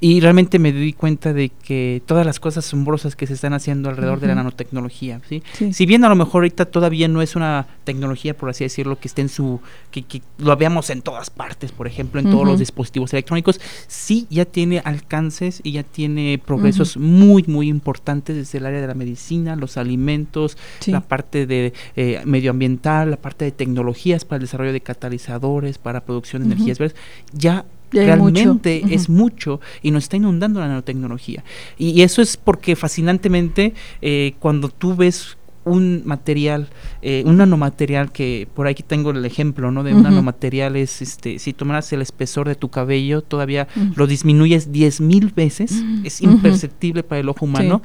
[0.00, 3.90] Y realmente me di cuenta de que todas las cosas asombrosas que se están haciendo
[3.90, 5.42] alrededor de la nanotecnología, ¿sí?
[5.70, 9.08] Si bien a lo mejor ahorita todavía no es una tecnología, por así decirlo, que
[9.08, 9.49] esté en su
[9.90, 14.44] que, lo veamos en todas partes, por ejemplo, en todos los dispositivos electrónicos, sí ya
[14.44, 19.56] tiene alcances y ya tiene progresos muy, muy importantes desde el área de la medicina,
[19.56, 24.80] los alimentos, la parte de eh, medioambiental, la parte de tecnologías para el desarrollo de
[24.80, 26.96] catalizadores, para producción de energías verdes,
[27.32, 31.44] ya realmente es mucho y nos está inundando la nanotecnología.
[31.78, 36.68] Y, eso es porque fascinantemente eh, cuando tú ves un material,
[37.02, 39.82] eh, un nanomaterial que por aquí tengo el ejemplo, ¿no?
[39.82, 44.72] De un nanomaterial es, este, si tomaras el espesor de tu cabello, todavía lo disminuyes
[44.72, 47.82] diez mil veces, es imperceptible para el ojo humano.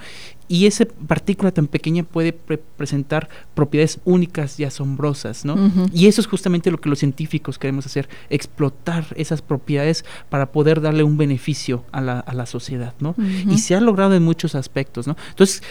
[0.48, 5.56] Y esa partícula tan pequeña puede presentar propiedades únicas y asombrosas, ¿no?
[5.92, 10.82] Y eso es justamente lo que los científicos queremos hacer, explotar esas propiedades para poder
[10.82, 13.16] darle un beneficio a la, a la sociedad, ¿no?
[13.50, 15.18] Y se ha logrado en muchos aspectos, ¿no?
[15.30, 15.64] Entonces,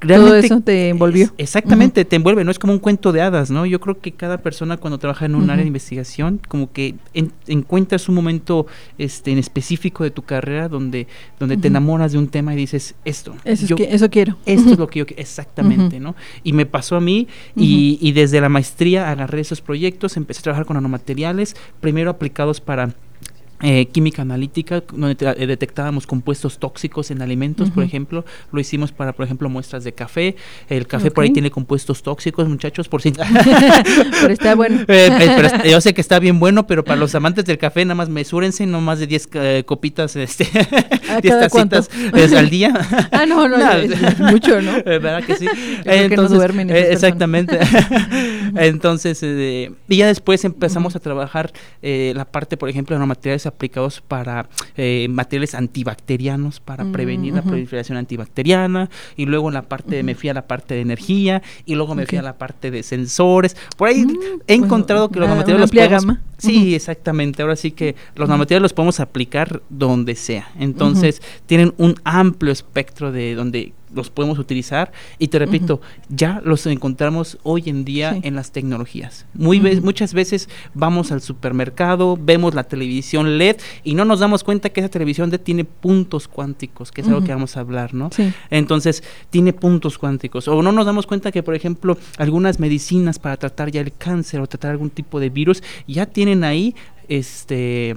[0.00, 1.32] todo eso te envolvió.
[1.38, 3.66] exactamente, te envuelve, no es como un cuento de hadas, ¿no?
[3.66, 6.94] Yo creo que cada persona cuando trabaja en un área de investigación, como que
[7.46, 8.66] encuentras un momento
[8.98, 11.06] este, en específico de tu carrera donde,
[11.38, 13.34] donde te enamoras de un tema y dices, esto.
[13.44, 14.36] Eso, es que, eso quiero.
[14.44, 16.14] Esto es lo que yo quiero, exactamente, ¿no?
[16.42, 20.42] Y me pasó a mí y, y desde la maestría agarré esos proyectos, empecé a
[20.42, 22.94] trabajar con nanomateriales, primero aplicados para
[23.62, 28.22] eh, química analítica, donde eh, detectábamos compuestos tóxicos en alimentos, por ejemplo.
[28.52, 30.36] Lo hicimos para, por ejemplo, muestras de café.
[30.68, 33.12] El café por ahí tiene compuestos tóxicos, muchachos, por si...
[34.20, 34.80] pero está bueno.
[34.86, 38.10] pero yo sé que está bien bueno, pero para los amantes del café, nada más
[38.10, 39.28] mesúrense, no más de 10
[39.64, 40.44] copitas, este,
[41.22, 41.88] 10 tacitas
[42.36, 42.74] al día.
[43.10, 44.82] ah, no, no, es mucho, ¿no?
[44.84, 45.46] ¿Verdad que sí?
[45.86, 47.58] Entonces, no duermen exactamente.
[48.54, 54.00] Entonces, y ya después empezamos a trabajar la parte, por ejemplo, de los materiales aplicados
[54.00, 59.96] para eh, materiales antibacterianos para mm, prevenir la proliferación antibacteriana y luego en la parte
[59.96, 62.70] de, me fui a la parte de energía y luego me fui a la parte
[62.70, 63.56] de sensores.
[63.76, 66.20] Por ahí mm, he encontrado que los nanomateriales los podemos, gama.
[66.38, 67.42] sí exactamente.
[67.42, 70.50] Ahora sí que los nanomateriales los podemos aplicar donde sea.
[70.58, 76.66] Entonces tienen un amplio espectro de donde los podemos utilizar y te repito, ya los
[76.66, 79.26] encontramos hoy en día en las tecnologías.
[79.34, 84.70] Muy muchas veces vamos al supermercado, vemos la televisión LED y no nos damos cuenta
[84.70, 88.10] que esa televisión LED tiene puntos cuánticos, que es algo que vamos a hablar, ¿no?
[88.50, 90.48] Entonces, tiene puntos cuánticos.
[90.48, 94.40] O no nos damos cuenta que, por ejemplo, algunas medicinas para tratar ya el cáncer
[94.40, 96.74] o tratar algún tipo de virus ya tienen ahí
[97.08, 97.96] este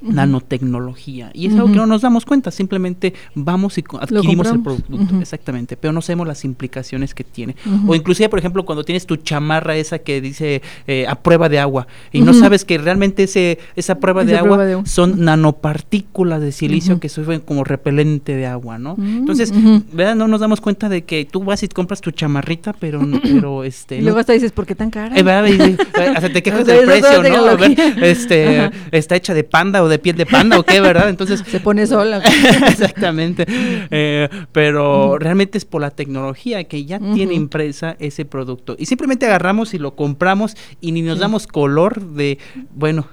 [0.00, 1.30] nanotecnología.
[1.32, 5.76] Y es algo que no nos damos cuenta, simplemente vamos y adquirimos el producto, exactamente,
[5.76, 7.56] pero no sabemos las implicaciones que tiene.
[7.86, 11.58] O inclusive, por ejemplo, cuando tienes tu chamarra esa que dice eh, a prueba de
[11.58, 17.00] agua y no sabes que realmente ese, esa prueba, de agua, son nanopartículas de silicio
[17.00, 18.96] que sirven como repelente de agua, ¿no?
[18.96, 19.52] Mm, Entonces,
[19.92, 20.14] ¿verdad?
[20.14, 23.98] No nos damos cuenta de que tú vas y compras tu chamarrita, pero, pero este...
[23.98, 25.16] Y luego hasta dices, ¿por qué tan cara?
[25.16, 25.76] Eh,
[26.14, 27.64] hasta te quejas del precio, ¿no?
[28.02, 31.08] este, está hecha de panda o de piel de panda o qué, ¿verdad?
[31.08, 31.42] Entonces...
[31.46, 32.18] Se pone sola.
[32.68, 33.46] exactamente.
[33.48, 38.76] Eh, pero realmente es por la tecnología que ya tiene impresa ese producto.
[38.78, 42.38] Y simplemente agarramos y lo compramos y ni nos damos color de,
[42.74, 43.06] bueno,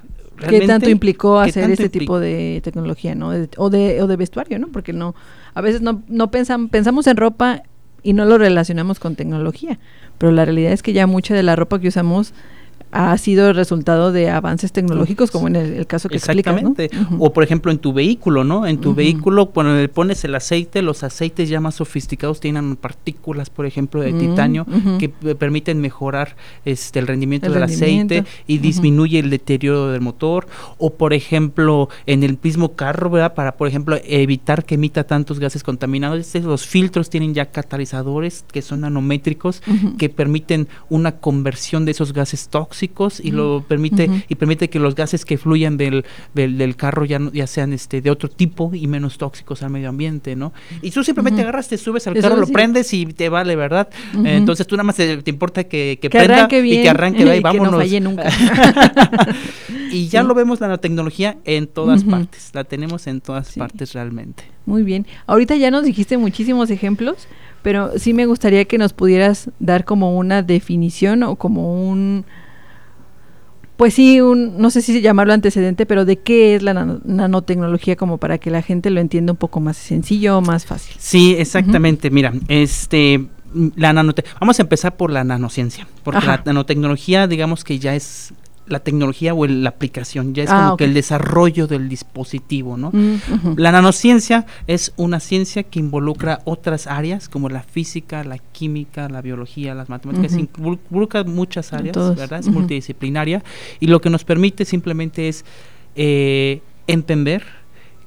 [0.49, 3.29] ¿Qué tanto implicó hacer este tipo de tecnología, no?
[3.57, 4.69] O de, o de vestuario, ¿no?
[4.69, 5.15] Porque no,
[5.53, 7.63] a veces no, no pensamos, pensamos en ropa
[8.01, 9.79] y no lo relacionamos con tecnología.
[10.17, 12.33] Pero la realidad es que ya mucha de la ropa que usamos
[12.93, 16.91] ha sido el resultado de avances tecnológicos, como en el, caso que Exactamente.
[17.17, 18.67] O por ejemplo en tu vehículo, ¿no?
[18.67, 23.49] En tu vehículo, cuando le pones el aceite, los aceites ya más sofisticados tienen partículas,
[23.49, 24.65] por ejemplo, de titanio
[24.99, 30.47] que permiten mejorar este el rendimiento del aceite y disminuye el deterioro del motor.
[30.77, 33.34] O por ejemplo, en el mismo carro, ¿verdad?
[33.34, 38.62] Para, por ejemplo, evitar que emita tantos gases contaminados, los filtros tienen ya catalizadores que
[38.62, 39.63] son nanométricos
[39.97, 42.82] que permiten una conversión de esos gases tóxicos
[43.19, 47.47] y lo permite y permite que los gases que fluyan del, del, carro ya, ya
[47.47, 50.53] sean este de otro tipo y menos tóxicos al medio ambiente, ¿no?
[50.81, 53.89] Y tú simplemente agarras, te subes al carro, lo prendes y te vale, ¿verdad?
[54.23, 57.91] entonces tú nada más te, importa que, que, prenda y que arranque y vámonos.
[58.01, 58.29] nunca.
[59.91, 64.43] y ya lo vemos la nanotecnología en todas partes, la tenemos en todas partes realmente.
[64.65, 65.05] Muy bien.
[65.27, 67.27] Ahorita ya nos dijiste muchísimos ejemplos,
[67.61, 72.25] pero sí me gustaría que nos pudieras dar como una definición o como un
[73.83, 78.17] pues sí, un, no sé si llamarlo antecedente, pero de qué es la nanotecnología como
[78.17, 80.95] para que la gente lo entienda un poco más sencillo más fácil.
[80.99, 82.09] Sí, exactamente.
[82.09, 83.27] Mira, este
[83.75, 88.31] la vamos a empezar por la nanociencia, porque la nanotecnología digamos que ya es
[88.65, 92.91] la tecnología o la aplicación, ya es ah, como que el desarrollo del dispositivo, ¿no?
[92.91, 99.10] Mm, la nanociencia es una ciencia que involucra otras áreas como la física, la química,
[99.10, 102.39] la biología, las matemáticas, involucra muchas áreas, ¿verdad?
[102.39, 103.43] Es multidisciplinaria
[103.80, 105.43] y lo que nos permite simplemente es
[105.95, 107.43] eh, entender,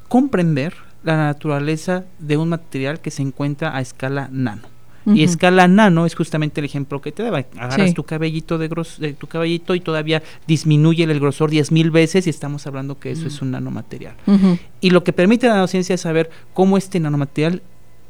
[0.08, 4.75] comprender la naturaleza de un material que se encuentra a escala nano.
[5.06, 7.44] Y escala nano es justamente el ejemplo que te daba.
[7.56, 11.90] Agarras tu cabellito de, gros de tu cabellito y todavía disminuye el grosor diez mil
[11.90, 14.14] veces y estamos hablando que eso es un nanomaterial.
[14.80, 17.62] Y lo que permite la nanociencia es saber cómo este nanomaterial,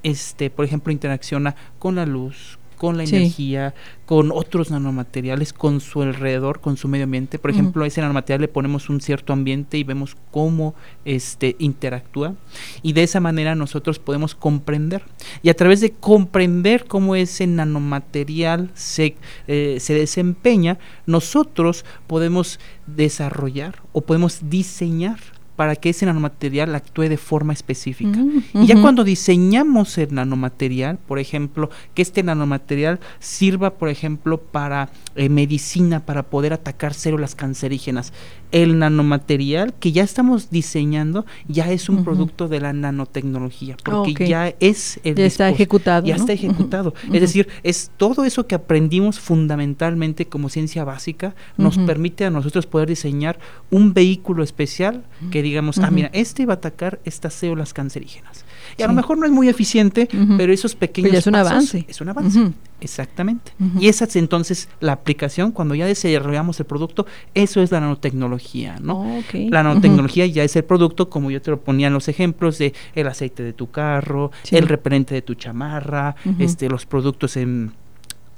[0.03, 6.03] este, por ejemplo, interacciona con la luz, con la energía, con otros nanomateriales, con su
[6.03, 7.39] alrededor, con su medio ambiente.
[7.39, 12.35] Por ejemplo, a ese nanomaterial le ponemos un cierto ambiente y vemos cómo este, interactúa.
[12.83, 15.03] Y de esa manera nosotros podemos comprender.
[15.43, 19.17] Y a través de comprender cómo ese nanomaterial se,
[19.49, 27.17] eh, se desempeña, nosotros podemos desarrollar o podemos diseñar para que ese nanomaterial actúe de
[27.17, 28.21] forma específica.
[28.55, 34.91] Y ya cuando diseñamos el nanomaterial, por ejemplo, que este nanomaterial sirva, por ejemplo, para
[35.17, 38.13] eh, medicina, para poder atacar células cancerígenas,
[38.53, 44.55] el nanomaterial que ya estamos diseñando ya es un producto de la nanotecnología, porque ya
[44.61, 46.07] es el ya está ejecutado.
[46.07, 46.95] Ya está ejecutado.
[47.13, 52.67] Es decir, es todo eso que aprendimos fundamentalmente como ciencia básica, nos permite a nosotros
[52.67, 53.39] poder diseñar
[53.71, 58.45] un vehículo especial que digamos, ah, mira, este va a atacar estas células cancerígenas.
[58.77, 61.85] Y a lo mejor no es muy eficiente, pero esos pequeños es un avance.
[61.89, 62.53] Es un avance.
[62.81, 63.53] Exactamente.
[63.79, 68.79] Y esa es entonces la aplicación, cuando ya desarrollamos el producto, eso es la nanotecnología,
[68.81, 69.01] ¿no?
[69.01, 72.59] Oh, la nanotecnología ya es el producto, como yo te lo ponía en los ejemplos,
[72.59, 77.73] de el aceite de tu carro, el repelente de tu chamarra, este, los productos en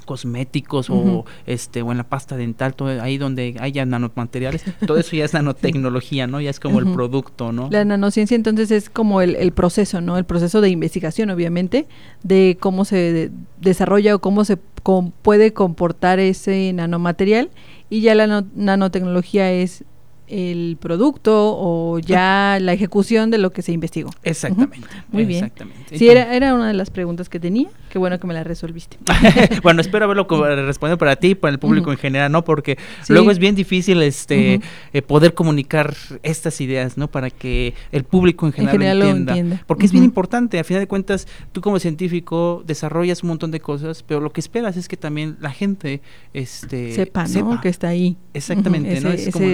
[0.08, 5.14] cosméticos o este o en la pasta dental, todo ahí donde haya nanomateriales, todo eso
[5.14, 6.40] ya es nanotecnología, ¿no?
[6.40, 7.68] Ya es como el producto, ¿no?
[7.70, 10.16] La nanociencia entonces es como el, el, proceso, ¿no?
[10.16, 11.86] El proceso de investigación, obviamente,
[12.22, 17.50] de cómo se desarrolla o cómo se puede comportar ese nanomaterial
[17.90, 19.84] y ya la nanotecnología es
[20.28, 24.10] el producto o ya la ejecución de lo que se investigó.
[24.22, 24.86] Exactamente.
[25.10, 25.44] Muy bien.
[25.44, 25.98] Exactamente.
[25.98, 27.68] Sí, era, era una de las preguntas que tenía.
[27.88, 28.98] Qué bueno que me la resolviste.
[29.62, 30.26] bueno, espero haberlo
[30.66, 32.44] respondido para ti y para el público en general, ¿no?
[32.44, 34.60] Porque luego es bien difícil este
[34.92, 37.08] eh, poder comunicar estas ideas, ¿no?
[37.10, 39.62] Para que el público en general, lo, entienda.
[39.66, 40.58] Porque es bien importante.
[40.58, 44.40] A final de cuentas, tú como científico desarrollas un montón de cosas, pero lo que
[44.40, 46.02] esperas es que también la gente
[46.34, 47.60] este, sepa, ¿no?
[47.60, 48.16] Que está ahí.
[48.34, 49.10] Exactamente, ¿no?
[49.10, 49.46] Es como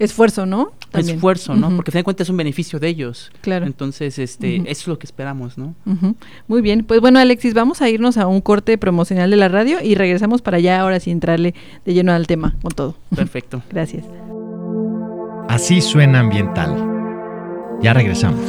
[0.00, 0.72] esfuerzo, ¿no?
[0.92, 1.76] Esfuerzo, ¿no?
[1.76, 3.30] Porque a cuenta es un beneficio de ellos.
[3.42, 3.66] Claro.
[3.66, 5.74] Entonces, este, eso es lo que esperamos, ¿no?
[6.48, 6.84] Muy bien.
[6.84, 10.42] Pues bueno, Alexis, vamos a irnos a un corte promocional de la radio y regresamos
[10.42, 12.96] para allá ahora sí entrarle de lleno al tema con todo.
[13.14, 13.62] Perfecto.
[13.70, 14.04] Gracias.
[15.48, 16.74] Así suena ambiental.
[17.82, 18.40] Ya regresamos.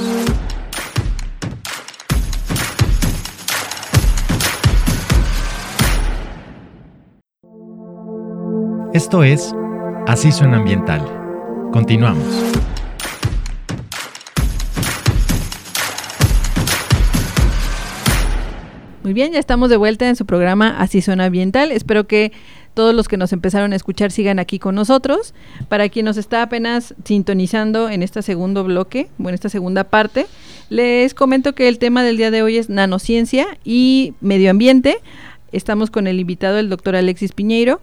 [8.94, 9.54] Esto es
[10.08, 11.21] Así suena ambiental
[11.72, 12.26] Continuamos.
[19.04, 21.72] Muy bien, ya estamos de vuelta en su programa Así Suena Ambiental.
[21.72, 22.34] Espero que
[22.74, 25.34] todos los que nos empezaron a escuchar sigan aquí con nosotros.
[25.70, 30.28] Para quien nos está apenas sintonizando en este segundo bloque, o en esta segunda parte,
[30.70, 34.98] les comento que el tema del día de hoy es nanociencia y medio ambiente.
[35.52, 37.82] Estamos con el invitado, el doctor Alexis Piñeiro,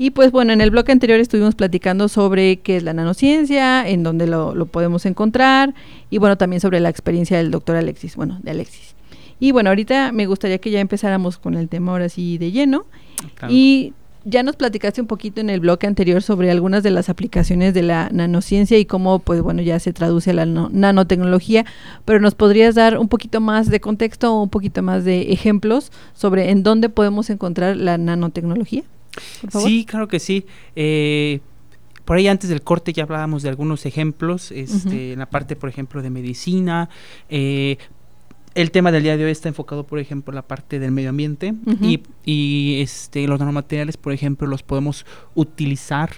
[0.00, 4.02] y pues bueno, en el bloque anterior estuvimos platicando sobre qué es la nanociencia, en
[4.02, 5.74] dónde lo, podemos encontrar
[6.08, 8.94] y bueno, también sobre la experiencia del doctor Alexis, bueno, de Alexis.
[9.40, 12.86] Y bueno, ahorita me gustaría que ya empezáramos con el tema ahora sí de lleno.
[13.50, 13.92] Y
[14.24, 17.82] ya nos platicaste un poquito en el bloque anterior sobre algunas de las aplicaciones de
[17.82, 21.66] la nanociencia y cómo, pues bueno, ya se traduce a la nanotecnología,
[22.06, 25.92] pero nos podrías dar un poquito más de contexto o un poquito más de ejemplos
[26.14, 28.82] sobre en dónde podemos encontrar la nanotecnología.
[29.50, 30.46] Sí, claro que sí.
[30.76, 31.40] Eh,
[32.04, 35.68] por ahí antes del corte ya hablábamos de algunos ejemplos, este, en la parte, por
[35.68, 36.88] ejemplo, de medicina.
[37.28, 37.76] Eh,
[38.54, 41.10] el tema del día de hoy está enfocado, por ejemplo, en la parte del medio
[41.10, 45.06] ambiente y, y, este, los nanomateriales, por ejemplo, los podemos
[45.36, 46.10] utilizar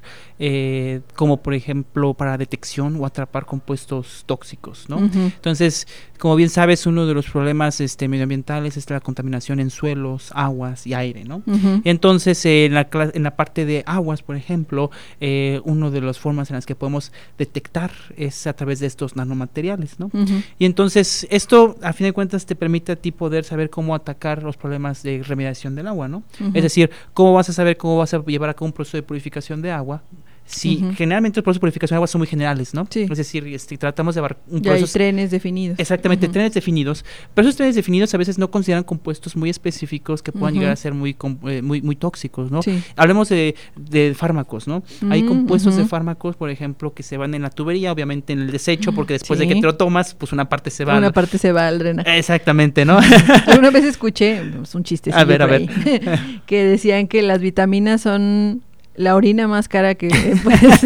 [0.44, 4.98] eh, como por ejemplo para detección o atrapar compuestos tóxicos, ¿no?
[4.98, 5.86] Entonces,
[6.18, 10.84] como bien sabes, uno de los problemas este, medioambientales es la contaminación en suelos, aguas
[10.84, 11.44] y aire, ¿no?
[11.84, 16.50] Entonces, en, la, en la parte de aguas, por ejemplo, eh, una de las formas
[16.50, 20.10] en las que podemos detectar es a través de estos nanomateriales, ¿no?
[20.58, 24.42] Y entonces, esto, a fin de cuentas, te permite a ti poder saber cómo atacar
[24.42, 26.24] los problemas de remediación del agua, ¿no?
[26.52, 29.04] Es decir, cómo vas a saber cómo vas a llevar a cabo un proceso de
[29.04, 30.02] purificación de agua
[30.44, 32.86] Sí, generalmente los procesos de purificación de agua son muy generales, ¿no?
[32.90, 33.06] Sí.
[33.10, 35.78] Es decir, este, tratamos de llevar un ya hay trenes definidos.
[35.78, 37.04] Exactamente, trenes definidos.
[37.34, 40.76] Pero esos trenes definidos a veces no consideran compuestos muy específicos que puedan llegar a
[40.76, 41.16] ser muy,
[41.48, 42.62] eh, muy, muy tóxicos, ¿no?
[42.62, 42.82] Sí.
[42.96, 44.82] Hablemos de, de, fármacos, ¿no?
[45.10, 48.50] hay compuestos de fármacos, por ejemplo, que se van en la tubería, obviamente en el
[48.50, 50.98] desecho, porque después de que te lo tomas, pues una parte se va.
[50.98, 52.18] Una parte se va al drenaje.
[52.18, 52.98] Exactamente, ¿no?
[53.58, 55.12] Una vez escuché, pues, un chiste.
[55.12, 55.68] A ver, a ver.
[56.46, 58.62] que decían que las vitaminas son
[58.94, 60.08] la orina más cara que
[60.42, 60.80] puedes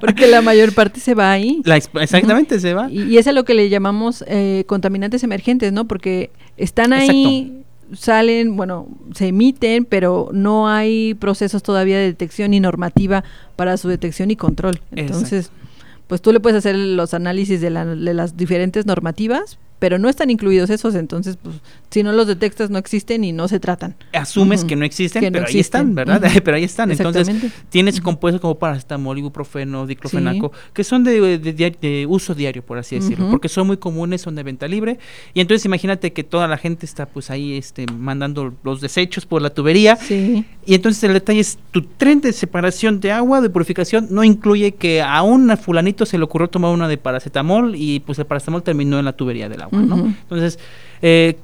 [0.00, 1.62] porque la mayor parte se va ahí.
[2.00, 2.90] exactamente, se va.
[2.90, 5.86] Y, es a lo que le llamamos eh, contaminantes emergentes, ¿no?
[5.86, 12.60] Porque están ahí, salen, bueno, se emiten, pero no hay procesos todavía de detección y
[12.60, 13.24] normativa
[13.56, 14.80] para su detección y control.
[14.94, 15.50] Entonces,
[16.06, 20.30] pues tú le puedes hacer los análisis de, de las diferentes normativas, pero no están
[20.30, 21.56] incluidos esos, entonces, pues,
[21.90, 23.96] si no los detectas, no existen y no se tratan.
[24.12, 26.22] Asumes que no existen, pero ahí están, ¿verdad?
[26.44, 26.92] pero ahí están.
[26.92, 27.28] Entonces,
[27.68, 33.48] tienes compuestos como paracetamol, ibuprofeno, diclofenaco, que son de, uso diario, por así decirlo, porque
[33.48, 35.00] son muy comunes, son de venta libre.
[35.34, 39.42] Y entonces, imagínate que toda la gente está, pues, ahí este, mandando los desechos por
[39.42, 39.96] la tubería.
[39.96, 40.44] Sí.
[40.64, 44.76] Y entonces, el detalle es, tu tren de separación de agua, de purificación, no incluye
[44.76, 48.62] que a un fulanito se le ocurrió tomar una de paracetamol y, pues, el paracetamol
[48.62, 49.71] terminó en la tubería del agua.
[49.72, 50.58] Entonces,
[51.00, 51.36] eh,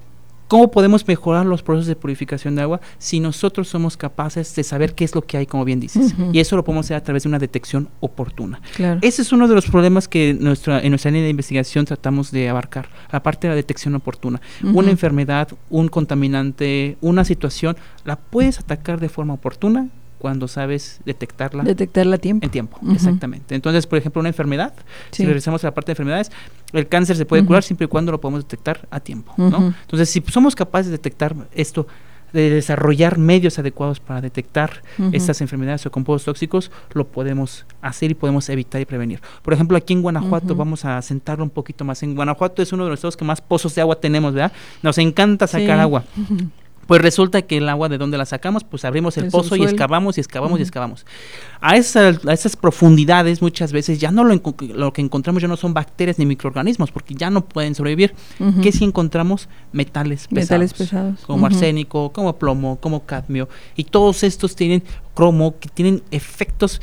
[0.48, 4.94] ¿Cómo podemos mejorar los procesos de purificación de agua si nosotros somos capaces de saber
[4.94, 6.14] qué es lo que hay, como bien dices?
[6.32, 8.58] Y eso lo podemos hacer a través de una detección oportuna.
[9.02, 12.48] Ese es uno de los problemas que nuestra, en nuestra línea de investigación tratamos de
[12.48, 14.40] abarcar, la parte de la detección oportuna.
[14.62, 19.88] Una enfermedad, un contaminante, una situación, la puedes atacar de forma oportuna
[20.18, 21.62] cuando sabes detectarla.
[21.62, 22.44] Detectarla a tiempo.
[22.44, 23.54] En tiempo, exactamente.
[23.54, 24.74] Entonces, por ejemplo, una enfermedad,
[25.10, 26.30] si regresamos a la parte de enfermedades,
[26.72, 29.74] el cáncer se puede curar siempre y cuando lo podemos detectar a tiempo, ¿no?
[29.82, 31.86] Entonces, si somos capaces de detectar esto,
[32.32, 38.14] de desarrollar medios adecuados para detectar estas enfermedades o compuestos tóxicos, lo podemos hacer y
[38.14, 39.20] podemos evitar y prevenir.
[39.42, 42.02] Por ejemplo, aquí en Guanajuato, vamos a sentarlo un poquito más.
[42.02, 44.52] En Guanajuato es uno de los estados que más pozos de agua tenemos, ¿verdad?
[44.82, 46.04] Nos encanta sacar agua.
[46.88, 50.16] Pues resulta que el agua de donde la sacamos, pues abrimos el pozo y excavamos
[50.16, 51.04] y excavamos y excavamos.
[51.60, 54.40] A, esas profundidades muchas veces ya no lo,
[54.74, 58.14] lo, que encontramos ya no son bacterias ni microorganismos porque ya no pueden sobrevivir.
[58.62, 59.50] ¿Qué si encontramos?
[59.70, 60.44] Metales pesados.
[60.44, 61.20] Metales pesados.
[61.26, 63.50] Como arsénico, como plomo, como cadmio.
[63.76, 66.80] Y todos estos tienen cromo, que tienen efectos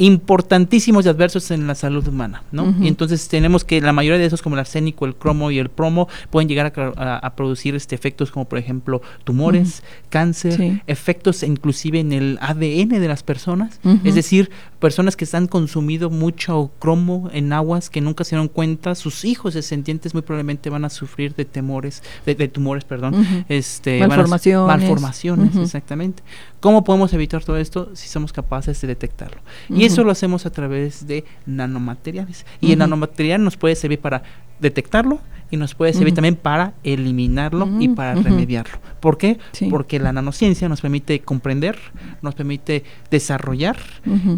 [0.00, 2.74] importantísimos y adversos en la salud humana, ¿no?
[2.80, 5.68] Y entonces tenemos que la mayoría de esos, como el arsénico, el cromo y el
[5.68, 12.14] plomo, pueden llegar a, producir este efectos como por ejemplo tumores, cáncer, efectos inclusive en
[12.14, 17.90] el ADN de las personas, es decir, personas que están consumido mucho cromo en aguas
[17.90, 22.02] que nunca se dieron cuenta, sus hijos descendientes muy probablemente van a sufrir de temores,
[22.24, 26.22] de, tumores, perdón, este, malformaciones, malformaciones, exactamente.
[26.60, 29.40] ¿Cómo podemos evitar todo esto si somos capaces de detectarlo?
[29.68, 32.46] Y eso lo hacemos a través de nanomateriales.
[32.60, 34.22] Y el nanomaterial nos puede servir para
[34.60, 35.20] detectarlo
[35.50, 38.78] y nos puede servir también para eliminarlo y para remediarlo.
[39.00, 39.38] ¿Por qué?
[39.68, 41.76] Porque la nanociencia nos permite comprender,
[42.22, 43.76] nos permite desarrollar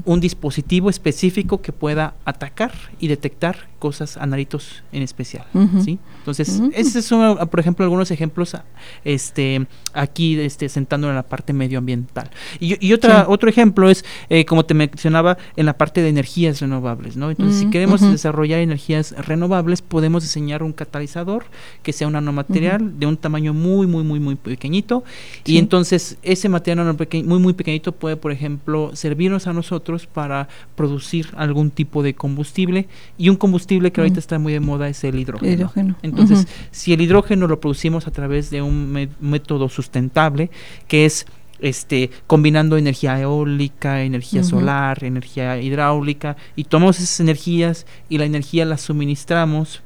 [0.04, 5.44] un dispositivo específico que pueda atacar y detectar cosas, analitos en especial.
[5.84, 5.98] ¿sí?
[6.18, 8.56] Entonces, esos son, por ejemplo, algunos ejemplos
[9.04, 12.30] este, aquí este, sentando en la parte medioambiental.
[12.60, 17.16] Y, otra, otro ejemplo es, eh, como te mencionaba, en la parte de energías renovables.
[17.16, 17.30] ¿no?
[17.30, 21.02] Entonces, si queremos desarrollar energías renovables, podemos diseñar un catálogo
[21.82, 25.04] que sea un nanomaterial de un tamaño muy, muy, muy, muy pequeñito.
[25.44, 31.28] Y entonces ese material muy, muy pequeñito puede, por ejemplo, servirnos a nosotros para producir
[31.36, 32.88] algún tipo de combustible.
[33.18, 35.96] Y un combustible que ahorita está muy de moda es el hidrógeno.
[36.02, 40.50] Entonces, si el hidrógeno lo producimos a través de un método sustentable,
[40.88, 41.26] que es
[41.60, 48.64] este, combinando energía eólica, energía solar, energía hidráulica, y tomamos esas energías y la energía
[48.64, 49.82] la suministramos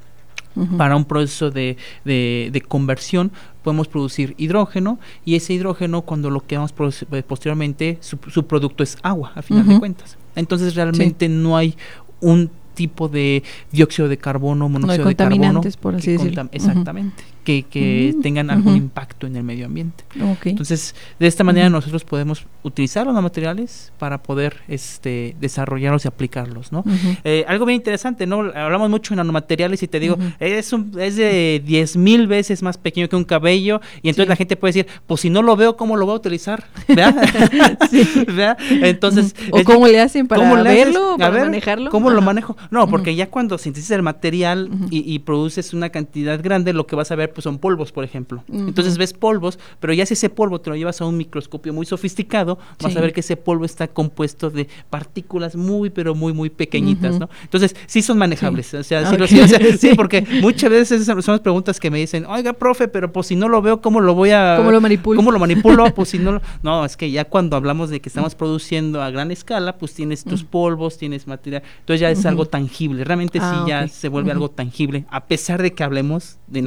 [0.77, 3.31] para un proceso de, de, conversión
[3.63, 6.73] podemos producir hidrógeno y ese hidrógeno cuando lo quemamos
[7.11, 10.17] eh, posteriormente su, su, producto es agua a final de cuentas.
[10.35, 11.75] Entonces realmente no hay
[12.21, 15.61] un tipo de dióxido de carbono, monóxido de carbono.
[15.81, 16.47] por así decirlo.
[16.51, 20.03] Exactamente que, mm, tengan algún impacto en el medio ambiente.
[20.43, 26.71] Entonces, de esta manera nosotros podemos utilizar los materiales para poder este, desarrollarlos y aplicarlos,
[26.71, 26.83] ¿no?
[27.23, 28.39] Eh, algo bien interesante, ¿no?
[28.53, 32.77] Hablamos mucho de nanomateriales y te digo, es, un, es de 10 mil veces más
[32.77, 35.77] pequeño que un cabello y entonces la gente puede decir, pues si no lo veo,
[35.77, 36.65] ¿cómo lo voy a utilizar?
[36.87, 38.57] ¿Verdad?
[38.69, 39.35] Entonces...
[39.51, 41.89] ¿O cómo le hacen para verlo, para manejarlo?
[41.91, 42.57] ¿Cómo lo manejo?
[42.71, 46.95] No, porque ya cuando sintetizas el material y, y produces una cantidad grande, lo que
[46.95, 48.43] vas a ver pues son polvos, por ejemplo.
[48.51, 51.85] Entonces ves polvos, pero ya si ese polvo te lo llevas a un microscopio muy
[51.85, 56.49] sofisticado, vas a ver que ese polvo está compuesto de partículas muy, pero muy, muy
[56.49, 57.29] pequeñitas, ¿no?
[57.43, 58.73] Entonces, sí son manejables.
[58.73, 59.05] O, sea,
[59.77, 63.35] sí, porque muchas veces son las preguntas que me dicen, oiga, profe, pero pues si
[63.35, 64.55] no lo veo, ¿cómo lo voy a...
[64.57, 65.17] ¿Cómo lo manipulo?
[65.17, 65.85] ¿Cómo lo manipulo?
[65.95, 69.29] pues si no No, es que ya cuando hablamos de que estamos produciendo a gran
[69.29, 73.03] escala, pues tienes tus polvos, tienes material, entonces ya es algo tangible.
[73.03, 76.61] Realmente sí ah, ya se vuelve algo tangible, a pesar de que hablemos de,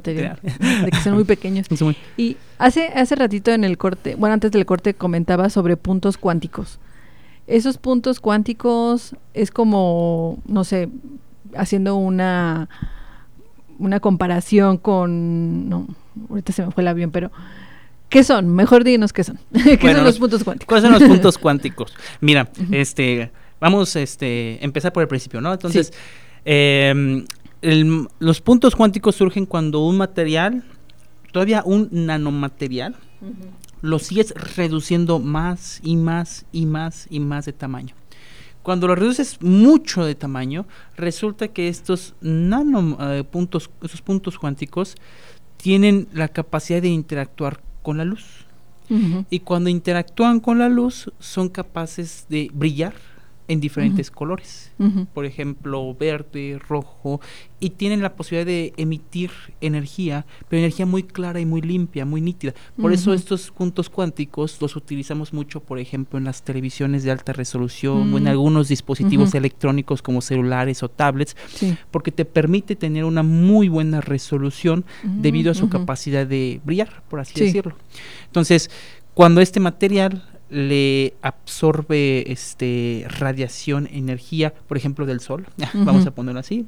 [0.04, 1.66] de que son muy pequeños.
[2.16, 6.78] Y hace, hace ratito en el corte, bueno, antes del corte comentaba sobre puntos cuánticos.
[7.46, 10.88] Esos puntos cuánticos es como, no sé,
[11.56, 12.68] haciendo una,
[13.78, 15.88] una comparación con, no,
[16.28, 17.30] ahorita se me fue el avión, pero
[18.08, 18.54] ¿qué son?
[18.54, 19.38] Mejor dinos qué son.
[19.52, 20.68] ¿Qué son los, puntos cuánticos?
[20.68, 21.94] ¿Cuáles son los puntos cuánticos?
[22.20, 25.52] Mira, este, vamos, este, empezar por el principio, ¿no?
[25.52, 25.92] Entonces,
[26.44, 27.24] eh,
[27.62, 30.64] los puntos cuánticos surgen cuando un material,
[31.32, 32.96] todavía un nanomaterial,
[33.82, 37.94] lo sigues reduciendo más y más y más y más de tamaño.
[38.62, 44.96] Cuando lo reduces mucho de tamaño, resulta que estos nano, eh, puntos, esos puntos cuánticos
[45.56, 48.46] tienen la capacidad de interactuar con la luz.
[49.30, 52.94] Y cuando interactúan con la luz, son capaces de brillar
[53.50, 54.70] en diferentes colores,
[55.12, 57.20] por ejemplo, verde, rojo,
[57.58, 62.20] y tienen la posibilidad de emitir energía, pero energía muy clara y muy limpia, muy
[62.20, 62.54] nítida.
[62.80, 67.32] Por eso estos puntos cuánticos los utilizamos mucho, por ejemplo, en las televisiones de alta
[67.32, 68.28] resolución o en mm.
[68.28, 71.36] algunos dispositivos electrónicos como celulares o tablets,
[71.90, 77.18] porque te permite tener una muy buena resolución debido a su capacidad de brillar, por
[77.18, 77.74] así decirlo.
[78.26, 78.70] Entonces,
[79.12, 86.40] cuando este material le absorbe este radiación, energía, por ejemplo, del sol, vamos a ponerlo
[86.40, 86.66] así,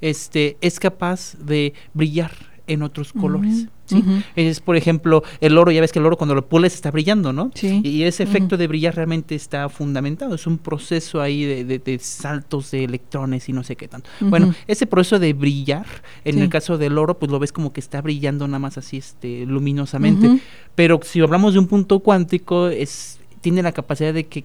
[0.00, 2.32] este, es capaz de brillar
[2.66, 3.66] en otros colores.
[3.84, 4.02] ¿sí?
[4.36, 7.32] Es, por ejemplo, el oro, ya ves que el oro cuando lo pules está brillando,
[7.32, 7.50] ¿no?
[7.60, 12.84] Y ese efecto de brillar realmente está fundamentado, es un proceso ahí de, saltos de
[12.84, 14.08] electrones y no sé qué tanto.
[14.20, 15.86] Bueno, ese proceso de brillar,
[16.24, 18.98] en el caso del oro, pues lo ves como que está brillando nada más así
[18.98, 20.40] este, luminosamente.
[20.74, 24.42] Pero si hablamos de un punto cuántico, es tiene la capacidad de que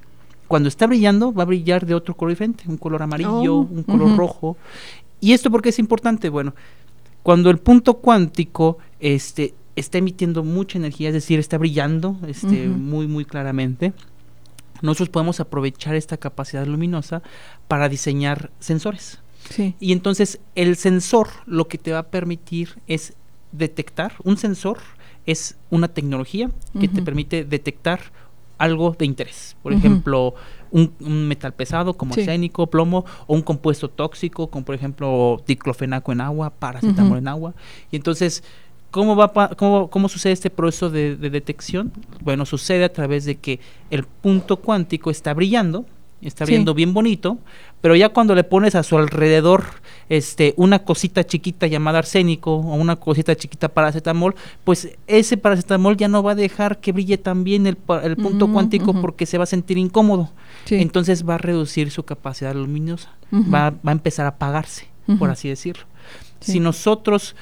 [0.50, 3.84] cuando está brillando va a brillar de otro color diferente, un color amarillo, oh, un
[3.84, 4.58] color rojo.
[5.22, 6.28] ¿Y esto por qué es importante?
[6.28, 6.54] Bueno,
[7.24, 13.08] cuando el punto cuántico este, está emitiendo mucha energía, es decir, está brillando este, muy,
[13.08, 13.94] muy claramente,
[14.82, 17.22] nosotros podemos aprovechar esta capacidad luminosa
[17.70, 19.20] para diseñar sensores.
[19.80, 23.14] Y entonces el sensor lo que te va a permitir es
[23.54, 24.80] detectar, un sensor
[25.26, 28.12] es una tecnología que te permite detectar
[28.60, 29.56] algo de interés.
[29.64, 30.36] Por ejemplo,
[30.70, 30.94] un,
[31.28, 36.52] metal pesado como arsénico, plomo, o un compuesto tóxico, como por ejemplo diclofenaco en agua,
[36.52, 37.54] paracetamol en agua.
[37.90, 38.44] Y entonces,
[38.92, 41.92] ¿cómo, va cómo, cómo sucede este proceso de, detección?
[42.22, 45.86] Bueno, sucede a través de que el punto cuántico está brillando,
[46.22, 47.38] está viendo bien bonito,
[47.82, 49.64] pero ya cuando le pones a su alrededor
[50.10, 56.08] este una cosita chiquita llamada arsénico o una cosita chiquita paracetamol, pues ese paracetamol ya
[56.08, 59.44] no va a dejar que brille tan bien el, el punto cuántico porque se va
[59.44, 60.32] a sentir incómodo.
[60.70, 65.50] Entonces va a reducir su capacidad luminosa, va, va, a empezar a apagarse, por así
[65.50, 65.86] decirlo.
[66.42, 67.36] Si nosotros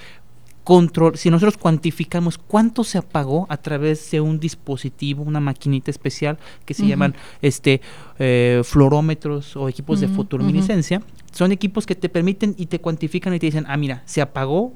[0.67, 6.37] control, si nosotros cuantificamos cuánto se apagó a través de un dispositivo, una maquinita especial
[6.65, 7.79] que se llaman este
[8.19, 11.01] eh, fluorómetros o equipos de fotoluminiscencia,
[11.31, 14.73] son equipos que te permiten y te cuantifican y te dicen, ah, mira, se apagó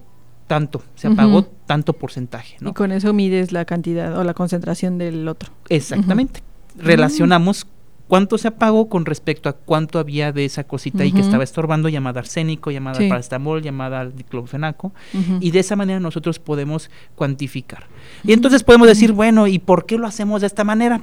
[0.48, 2.56] tanto, se apagó tanto porcentaje.
[2.62, 2.70] ¿no?
[2.70, 5.52] Y con eso mides la cantidad o la concentración del otro.
[5.68, 6.40] Exactamente.
[6.78, 7.68] Relacionamos
[8.12, 11.88] cuánto se apagó con respecto a cuánto había de esa cosita ahí que estaba estorbando,
[11.88, 14.92] llamada arsénico, llamada paracetamol, llamada diclofenaco,
[15.40, 17.86] y de esa manera nosotros podemos cuantificar.
[18.26, 21.00] Y entonces podemos decir, bueno, ¿y por qué lo hacemos de esta manera?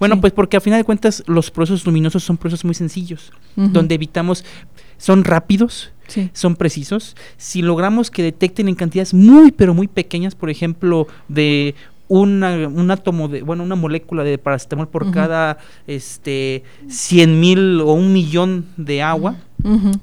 [0.00, 3.94] Bueno, pues porque a final de cuentas los procesos luminosos son procesos muy sencillos, donde
[3.94, 4.44] evitamos,
[4.96, 5.92] son rápidos,
[6.32, 7.14] son precisos.
[7.36, 11.76] Si logramos que detecten en cantidades muy, pero muy pequeñas, por ejemplo, de
[12.08, 18.12] un átomo de, bueno, una molécula de paracetamol por cada este 100 mil o un
[18.12, 19.36] millón de agua.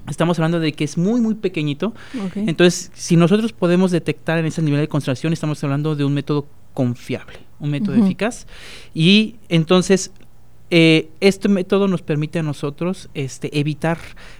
[0.08, 1.94] Estamos hablando de que es muy, muy pequeñito.
[2.36, 6.48] Entonces, si nosotros podemos detectar en ese nivel de concentración, estamos hablando de un método
[6.74, 8.46] confiable, un método eficaz.
[8.94, 10.12] Y entonces
[10.72, 13.98] eh, este método nos permite a nosotros este, evitar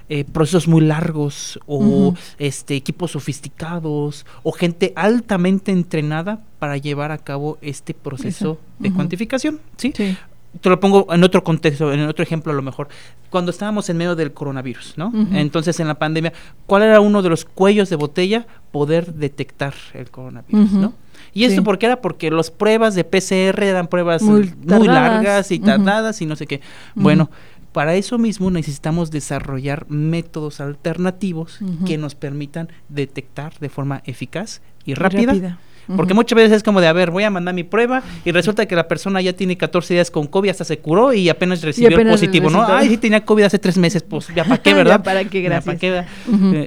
[0.10, 7.20] eh, procesos muy largos o este, equipos sofisticados o gente altamente entrenada para llevar a
[7.20, 9.60] cabo este proceso de cuantificación.
[9.78, 9.94] ¿sí?
[10.62, 12.88] te lo pongo en otro contexto, en otro ejemplo a lo mejor.
[13.30, 15.12] Cuando estábamos en medio del coronavirus, ¿no?
[15.34, 16.34] Entonces en la pandemia,
[16.66, 18.48] ¿cuál era uno de los cuellos de botella?
[18.72, 20.94] Poder detectar el coronavirus, ¿no?
[21.36, 26.22] Y esto porque era porque las pruebas de PCR eran pruebas muy, largas y tardadas
[26.22, 26.62] y no sé qué.
[26.96, 27.30] Bueno,
[27.74, 34.94] para eso mismo necesitamos desarrollar métodos alternativos que nos permitan detectar de forma eficaz y
[34.94, 35.60] rápida.
[35.96, 38.66] Porque muchas veces es como de, a ver, voy a mandar mi prueba y resulta
[38.66, 42.00] que la persona ya tiene 14 días con COVID, hasta se curó y apenas recibió
[42.00, 42.66] el positivo, ¿no?
[42.66, 45.04] Ay, sí tenía COVID hace tres meses, pues ya para qué, ¿verdad?
[45.04, 45.84] para qué, gracias.
[45.84, 46.06] Eh,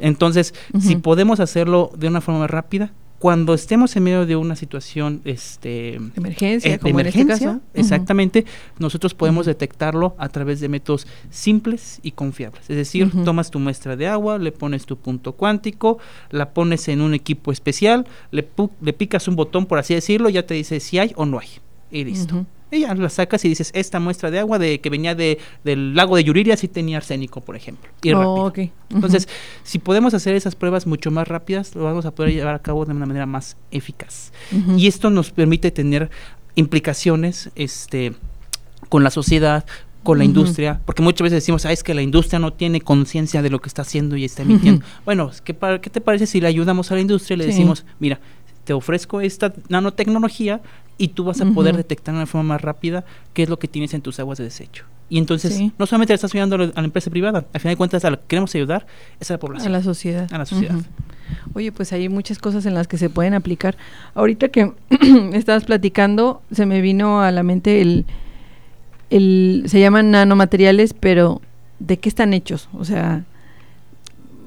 [0.03, 5.21] entonces, si podemos hacerlo de una forma rápida, cuando estemos en medio de una situación
[5.25, 8.45] este emergencia, eh, como este emergencia, exactamente,
[8.79, 12.63] nosotros podemos detectarlo a través de métodos simples y confiables.
[12.69, 15.99] Es decir, tomas tu muestra de agua, le pones tu punto cuántico,
[16.31, 18.49] la pones en un equipo especial, le,
[18.81, 21.49] le picas un botón, por así decirlo, ya te dice si hay o no hay.
[21.91, 22.47] Y listo.
[22.71, 25.95] Y ya la sacas y dices, esta muestra de agua de que venía de, del
[25.95, 27.91] lago de Yuriria sí tenía arsénico, por ejemplo.
[28.03, 28.53] Y oh.
[28.91, 29.29] Entonces,
[29.63, 32.85] si podemos hacer esas pruebas mucho más rápidas, lo vamos a poder llevar a cabo
[32.85, 34.33] de una manera más eficaz.
[34.77, 36.11] Y esto nos permite tener
[36.57, 38.15] implicaciones este,
[38.89, 39.65] con la sociedad,
[40.03, 43.43] con la industria, porque muchas veces decimos, ah, es que la industria no tiene conciencia
[43.43, 44.85] de lo que está haciendo y está emitiendo.
[45.05, 48.21] Bueno, ¿qué, ¿qué, te parece si le ayudamos a la industria y le decimos, mira,
[48.65, 50.61] te ofrezco esta nanotecnología
[50.99, 53.69] y tú vas a poder detectar de una forma más rápida qué es lo que
[53.69, 54.85] tienes en tus aguas de desecho.
[55.09, 58.05] Y entonces, no solamente le estás ayudando a la, empresa privada, al final de cuentas,
[58.05, 58.87] a lo que queremos ayudar
[59.21, 59.73] es a la población.
[59.73, 60.31] A la sociedad.
[60.31, 60.75] A la sociedad.
[61.55, 63.79] Oye, pues hay muchas cosas en las que se pueden aplicar.
[64.15, 64.73] Ahorita que
[65.33, 68.05] estabas platicando, se me vino a la mente el,
[69.09, 71.41] el, se llaman nanomateriales, pero
[71.79, 72.69] ¿de qué están hechos?
[72.75, 73.25] O sea,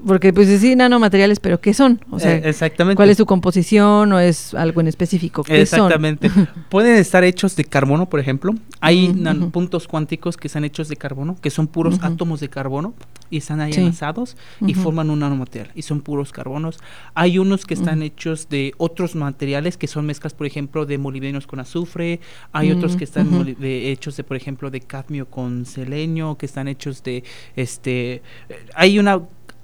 [0.06, 2.04] porque pues sí, nanomateriales, pero ¿qué son?
[2.10, 2.96] O sea, eh, exactamente.
[2.96, 5.44] ¿cuál es su composición o es algo en específico?
[5.44, 6.30] ¿Qué exactamente.
[6.68, 8.54] Pueden estar hechos de carbono, por ejemplo.
[8.80, 9.12] Hay
[9.52, 12.94] puntos cuánticos que están hechos de carbono, que son puros átomos de carbono
[13.30, 16.78] y están ahí enlazados y forman un nanomaterial y son puros carbonos.
[17.14, 21.46] Hay unos que están hechos de otros materiales que son mezclas, por ejemplo, de molibdenos
[21.46, 22.20] con azufre.
[22.52, 23.28] Hay otros que están
[23.62, 27.24] hechos de, por ejemplo, de cadmio con selenio, que están hechos de,
[27.56, 29.22] este, eh, hay una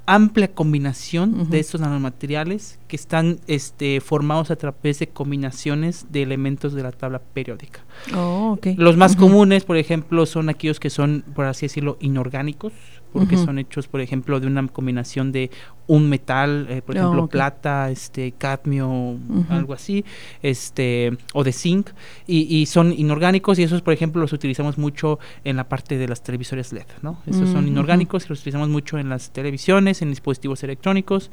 [0.08, 6.72] amplia combinación de estos nanomateriales que están este, formados a través de combinaciones de elementos
[6.72, 7.84] de la tabla periódica.
[8.16, 12.72] Oh, Los más comunes, por ejemplo, son aquellos que son, por así decirlo, inorgánicos,
[13.12, 15.50] porque son hechos, por ejemplo, de una combinación de
[15.88, 19.16] un metal, eh, por ejemplo, oh, plata, este, cadmio,
[19.48, 20.04] algo así,
[20.42, 21.88] este, o de zinc,
[22.26, 26.22] y, son inorgánicos y esos, por ejemplo, los utilizamos mucho en la parte de las
[26.22, 27.22] televisores LED, ¿no?
[27.26, 31.30] Esos son inorgánicos y los utilizamos mucho en las televisiones, en dispositivos electrónicos.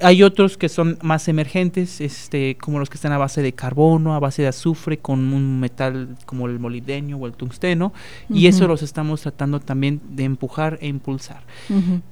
[0.00, 4.14] Hay otros que son más emergentes, este, como los que están a base de carbono,
[4.14, 7.92] a base de azufre, con un metal como el molibdenio o el tungsteno,
[8.32, 11.07] y eso los estamos tratando también de empujar e impulsar.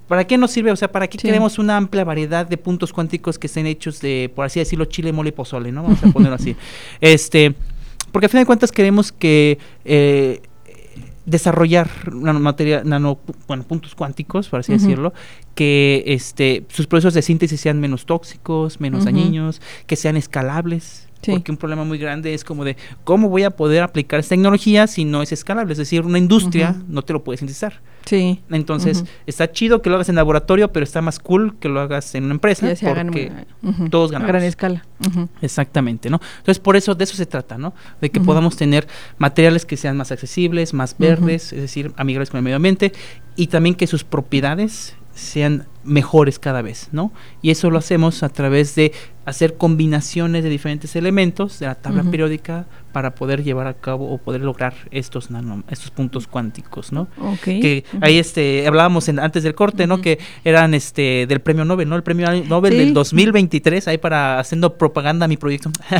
[0.08, 0.70] ¿Para qué nos sirve?
[0.70, 4.30] O sea, ¿para qué queremos una amplia variedad de puntos cuánticos que estén hechos de,
[4.34, 5.82] por así decirlo, chile, mole y pozole, ¿no?
[5.82, 6.56] Vamos a ponerlo así.
[7.00, 7.54] Este,
[8.12, 10.40] porque a fin de cuentas queremos que eh,
[11.26, 13.18] desarrollar nanomateria, nano,
[13.48, 15.12] bueno, puntos cuánticos, por así decirlo,
[15.54, 21.50] que este, sus procesos de síntesis sean menos tóxicos, menos dañinos, que sean escalables, porque
[21.50, 25.04] un problema muy grande es como de cómo voy a poder aplicar esta tecnología si
[25.04, 25.72] no es escalable.
[25.72, 27.80] Es decir, una industria no te lo puede sintetizar.
[28.04, 28.40] Sí.
[28.50, 32.14] Entonces, está chido que lo hagas en laboratorio, pero está más cool que lo hagas
[32.14, 33.32] en una empresa porque
[33.90, 34.28] todos ganamos.
[34.28, 34.84] A gran escala.
[35.42, 36.20] Exactamente, ¿no?
[36.38, 37.74] Entonces, por eso de eso se trata, ¿no?
[38.00, 38.86] De que podamos tener
[39.18, 42.92] materiales que sean más accesibles, más verdes, es decir, amigables con el medio ambiente
[43.34, 47.12] y también que sus propiedades sean mejores cada vez, ¿no?
[47.42, 48.92] Y eso lo hacemos a través de
[49.26, 54.18] hacer combinaciones de diferentes elementos de la tabla periódica para poder llevar a cabo o
[54.18, 55.28] poder lograr estos
[55.68, 57.08] estos puntos cuánticos, ¿no?
[57.44, 60.00] Que ahí este hablábamos antes del corte, ¿no?
[60.00, 61.96] Que eran este del premio Nobel, ¿no?
[61.96, 65.70] El premio Nobel del 2023 ahí para haciendo propaganda a mi proyecto.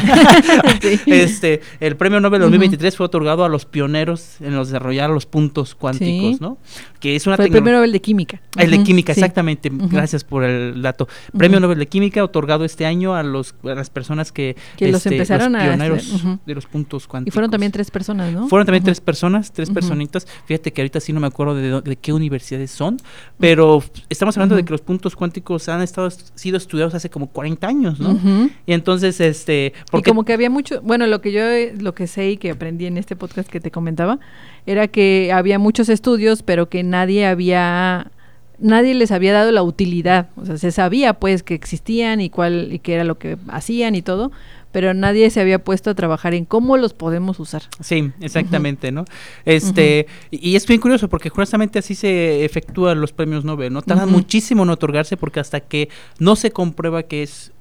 [1.06, 5.26] Este, el premio Nobel del 2023 fue otorgado a los pioneros en los desarrollar los
[5.26, 6.58] puntos cuánticos, ¿no?
[7.00, 8.40] Que es una fue el premio Nobel de química.
[8.56, 9.70] El de química, exactamente.
[9.90, 11.08] Gracias por el dato.
[11.36, 15.52] Premio Nobel de química otorgado este año a los las personas que, los este, empezaron
[15.52, 18.48] los pioneros de los puntos y fueron también tres personas, ¿no?
[18.48, 20.26] Fueron también tres personas, tres personitas.
[20.46, 22.98] Fíjate que ahorita sí no me acuerdo de, qué universidades son,
[23.38, 27.66] pero estamos hablando de que los puntos cuánticos han estado sido estudiados hace como 40
[27.66, 28.18] años, ¿no?
[28.66, 29.72] Y entonces, este...
[29.90, 30.08] Porque...
[30.08, 31.42] Y como que había mucho, bueno, lo que yo,
[31.80, 34.18] lo que sé y que aprendí en este podcast que te comentaba,
[34.66, 38.10] era que había muchos estudios, pero que nadie había
[38.58, 42.72] nadie les había dado la utilidad, o sea, se sabía pues que existían y cuál
[42.72, 44.32] y qué era lo que hacían y todo,
[44.72, 47.62] pero nadie se había puesto a trabajar en cómo los podemos usar.
[47.80, 49.06] Sí, exactamente, ¿no?
[49.46, 53.80] Este, y es bien curioso porque justamente así se efectúan los premios Nobel, ¿no?
[53.80, 55.88] Tardan muchísimo en otorgarse porque hasta que
[56.18, 57.52] no se comprueba que es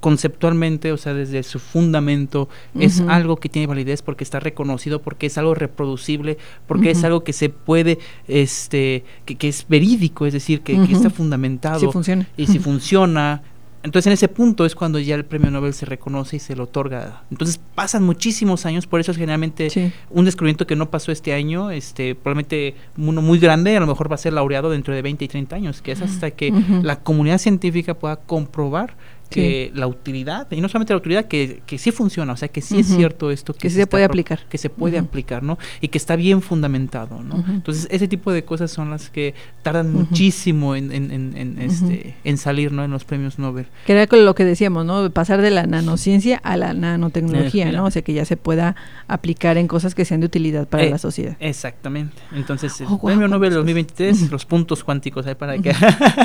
[0.00, 2.48] conceptualmente, o sea, desde su fundamento,
[2.78, 7.22] es algo que tiene validez porque está reconocido, porque es algo reproducible, porque es algo
[7.22, 11.80] que se puede, este, que, es verídico, es decir, que, que está fundamentado.
[11.80, 12.26] Sí funciona.
[12.36, 13.42] Y si funciona,
[13.82, 16.64] entonces en ese punto es cuando ya el premio Nobel se reconoce y se lo
[16.64, 17.22] otorga.
[17.30, 21.70] Entonces pasan muchísimos años, por eso es generalmente un descubrimiento que no pasó este año,
[21.70, 25.24] este probablemente uno muy grande, a lo mejor va a ser laureado dentro de 20
[25.24, 28.94] y 30 años, que es hasta que la comunidad científica pueda comprobar
[29.30, 32.60] que la utilidad, y no solamente la utilidad, que, que sí funciona, o sea, que
[32.60, 33.54] sí es cierto esto.
[33.54, 34.40] Que, se, se puede aplicar.
[34.48, 35.58] Que se puede aplicar, ¿no?
[35.80, 37.44] Y que está bien fundamentado, ¿no?
[37.48, 42.38] Entonces, ese tipo de cosas son las que tardan muchísimo en, en, en, este, en
[42.38, 42.84] salir, ¿no?
[42.84, 43.66] En los premios Nobel.
[43.86, 45.10] Que era lo que decíamos, ¿no?
[45.10, 47.84] Pasar de la nanociencia a la nanotecnología, ¿no?
[47.84, 48.76] O sea, que ya se pueda
[49.06, 51.36] aplicar en cosas que sean de utilidad para eh, la sociedad.
[51.40, 52.16] Exactamente.
[52.32, 55.34] Entonces, el oh, premio Nobel 2023, los puntos cuánticos, ¿eh?
[55.34, 55.74] Para que...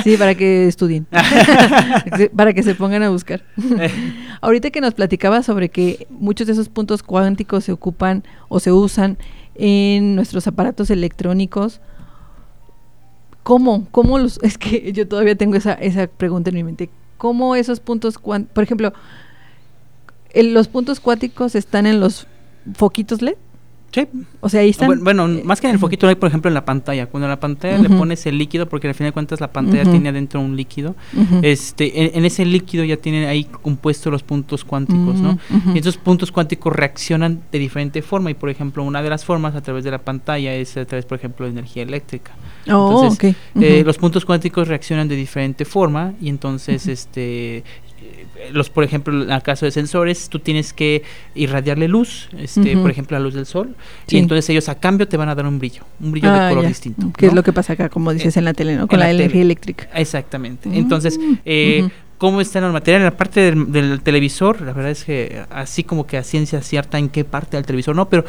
[0.04, 1.06] sí, para que estudien.
[2.36, 3.42] para que se pongan a buscar.
[4.40, 8.72] Ahorita que nos platicaba sobre que muchos de esos puntos cuánticos se ocupan o se
[8.72, 9.18] usan
[9.54, 11.80] en nuestros aparatos electrónicos,
[13.42, 13.86] ¿cómo?
[13.90, 14.38] ¿Cómo los...?
[14.42, 16.90] Es que yo todavía tengo esa, esa pregunta en mi mente.
[17.16, 18.54] ¿Cómo esos puntos cuánticos...
[18.54, 18.92] Por ejemplo,
[20.34, 22.26] ¿los puntos cuánticos están en los
[22.74, 23.36] foquitos LED?
[24.40, 25.02] O sea, ahí están.
[25.02, 27.06] Bueno, eh, más que en el foquito, hay por ejemplo en la pantalla.
[27.06, 29.84] Cuando en la pantalla le pones el líquido, porque al final de cuentas la pantalla
[29.84, 30.94] tiene adentro un líquido,
[31.42, 35.38] este, en, ese líquido ya tienen ahí compuestos los puntos cuánticos, ¿no?
[35.74, 38.30] Y esos puntos cuánticos reaccionan de diferente forma.
[38.30, 41.04] Y por ejemplo, una de las formas a través de la pantalla es a través,
[41.04, 42.32] por ejemplo, de energía eléctrica.
[42.68, 47.62] Oh, entonces, eh, los puntos cuánticos reaccionan de diferente forma y entonces este
[48.52, 51.02] los por ejemplo en el caso de sensores tú tienes que
[51.34, 53.74] irradiarle luz este por ejemplo la luz del sol
[54.08, 56.48] y entonces ellos a cambio te van a dar un brillo un brillo de ah,
[56.50, 58.86] color distinto que es lo que pasa acá como dices eh, en la tele no
[58.86, 59.88] con la, energía eléctrica.
[59.94, 60.68] Exactamente.
[60.72, 63.02] Entonces mm, eh, cómo está el material.
[63.02, 66.98] En la parte del, televisor, la verdad es que así como que a ciencia cierta
[66.98, 68.24] en qué parte del televisor, no, pero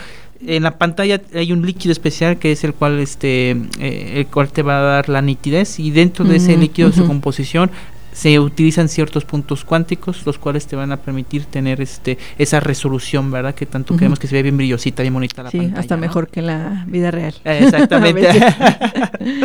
[0.45, 4.51] en la pantalla hay un líquido especial que es el cual este eh, el cual
[4.51, 7.71] te va a dar la nitidez y dentro de ese líquido su composición
[8.17, 13.29] se utilizan ciertos puntos cuánticos los cuales te van a permitir tener este esa resolución,
[13.29, 13.53] ¿verdad?
[13.53, 16.41] Que tanto queremos que se vea bien brillosita, bien bonita la sí, hasta mejor que
[16.41, 17.35] la vida real.
[17.43, 18.27] Exactamente.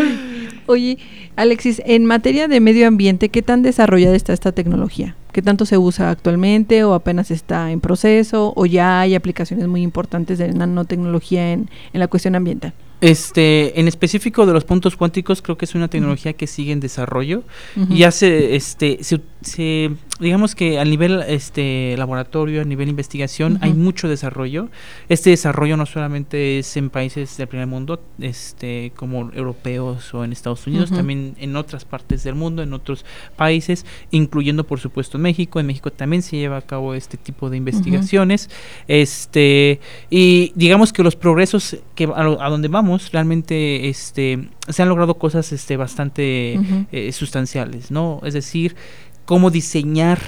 [0.66, 0.96] Oye,
[1.36, 5.16] Alexis, en materia de medio ambiente, ¿qué tan desarrollada está esta tecnología?
[5.32, 9.82] ¿Qué tanto se usa actualmente o apenas está en proceso o ya hay aplicaciones muy
[9.82, 12.72] importantes de nanotecnología en, en la cuestión ambiental?
[13.02, 16.78] Este, en específico de los puntos cuánticos, creo que es una tecnología que sigue en
[16.78, 17.42] desarrollo
[17.90, 19.90] y hace, este, se,
[20.20, 24.68] digamos que a nivel este laboratorio, a nivel investigación, hay mucho desarrollo.
[25.08, 30.30] Este desarrollo no solamente es en países del primer mundo, este, como europeos o en
[30.30, 35.58] Estados Unidos, también en otras partes del mundo, en otros países, incluyendo por supuesto México.
[35.58, 38.48] En México también se lleva a cabo este tipo de investigaciones.
[38.86, 45.14] Este, y digamos que los progresos que a donde vamos realmente este, se han logrado
[45.14, 46.58] cosas este, bastante
[46.92, 48.20] eh, sustanciales, ¿no?
[48.24, 48.76] Es decir,
[49.24, 50.20] cómo diseñar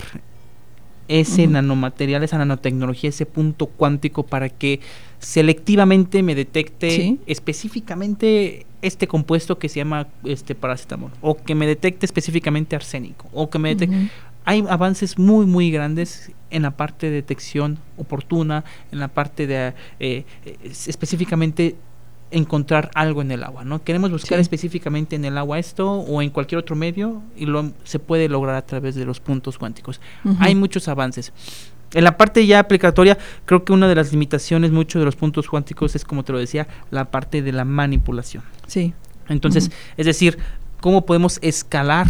[1.08, 4.80] ese nanomaterial, esa nanotecnología, ese punto cuántico para que
[5.18, 12.06] selectivamente me detecte específicamente este compuesto que se llama este paracetamol o que me detecte
[12.06, 14.10] específicamente arsénico o que me detecte
[14.44, 19.72] hay avances muy muy grandes en la parte de detección oportuna en la parte de
[20.00, 20.24] eh,
[20.86, 21.76] específicamente
[22.34, 23.82] encontrar algo en el agua, ¿no?
[23.84, 28.00] Queremos buscar específicamente en el agua esto o en cualquier otro medio y lo se
[28.00, 30.00] puede lograr a través de los puntos cuánticos.
[30.40, 31.32] Hay muchos avances.
[31.92, 35.48] En la parte ya aplicatoria, creo que una de las limitaciones mucho de los puntos
[35.48, 38.42] cuánticos es, como te lo decía, la parte de la manipulación.
[38.66, 38.94] Sí.
[39.28, 40.38] Entonces, es decir,
[40.80, 42.08] cómo podemos escalar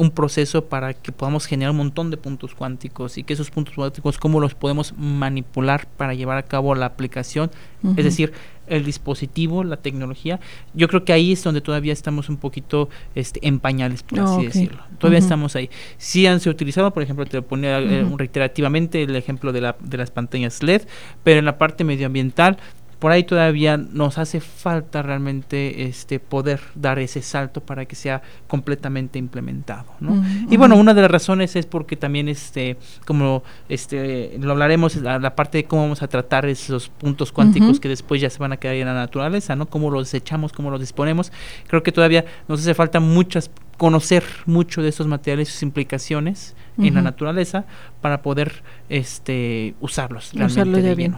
[0.00, 3.74] un proceso para que podamos generar un montón de puntos cuánticos y que esos puntos
[3.74, 7.50] cuánticos, cómo los podemos manipular para llevar a cabo la aplicación.
[7.96, 8.32] Es decir,
[8.66, 10.40] el dispositivo, la tecnología.
[10.72, 14.46] Yo creo que ahí es donde todavía estamos un poquito este, en pañales, por así
[14.46, 14.82] decirlo.
[14.98, 15.68] Todavía estamos ahí.
[15.98, 19.98] Sí han sido utilizado, por ejemplo, te ponía eh, reiterativamente el ejemplo de, la, de
[19.98, 20.82] las pantallas LED,
[21.24, 22.58] pero en la parte medioambiental
[23.00, 28.22] por ahí todavía nos hace falta realmente este poder dar ese salto para que sea
[28.46, 30.24] completamente implementado ¿no?
[30.48, 32.76] y bueno una de las razones es porque también este
[33.06, 37.80] como este lo hablaremos la, la parte de cómo vamos a tratar esos puntos cuánticos
[37.80, 40.70] que después ya se van a quedar en la naturaleza no cómo los desechamos cómo
[40.70, 41.32] los disponemos.
[41.66, 43.50] Creo que todavía nos hace falta muchas
[43.80, 47.64] conocer mucho de esos materiales y sus implicaciones en la naturaleza
[48.02, 51.16] para poder este usarlos realmente de bien.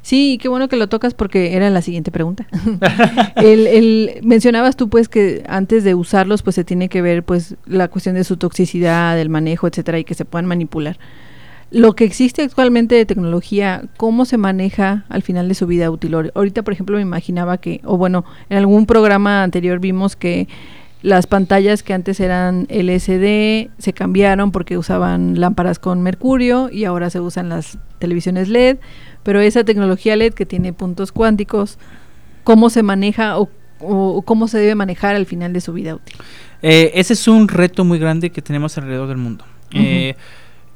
[0.00, 2.46] Sí, qué bueno que lo tocas porque era la siguiente pregunta.
[3.34, 7.88] el, mencionabas tú pues que antes de usarlos pues se tiene que ver pues la
[7.88, 11.00] cuestión de su toxicidad, el manejo, etcétera y que se puedan manipular.
[11.72, 16.14] Lo que existe actualmente de tecnología, ¿cómo se maneja al final de su vida útil?
[16.14, 20.46] Ahorita, por ejemplo, me imaginaba que, o bueno, en algún programa anterior vimos que
[21.02, 27.10] las pantallas que antes eran LCD se cambiaron porque usaban lámparas con mercurio y ahora
[27.10, 28.78] se usan las televisiones LED,
[29.22, 31.78] pero esa tecnología LED que tiene puntos cuánticos,
[32.44, 33.50] ¿cómo se maneja o,
[34.24, 36.16] cómo se debe manejar al final de su vida útil?
[36.62, 39.44] Eh, ese es un reto muy grande que tenemos alrededor del mundo.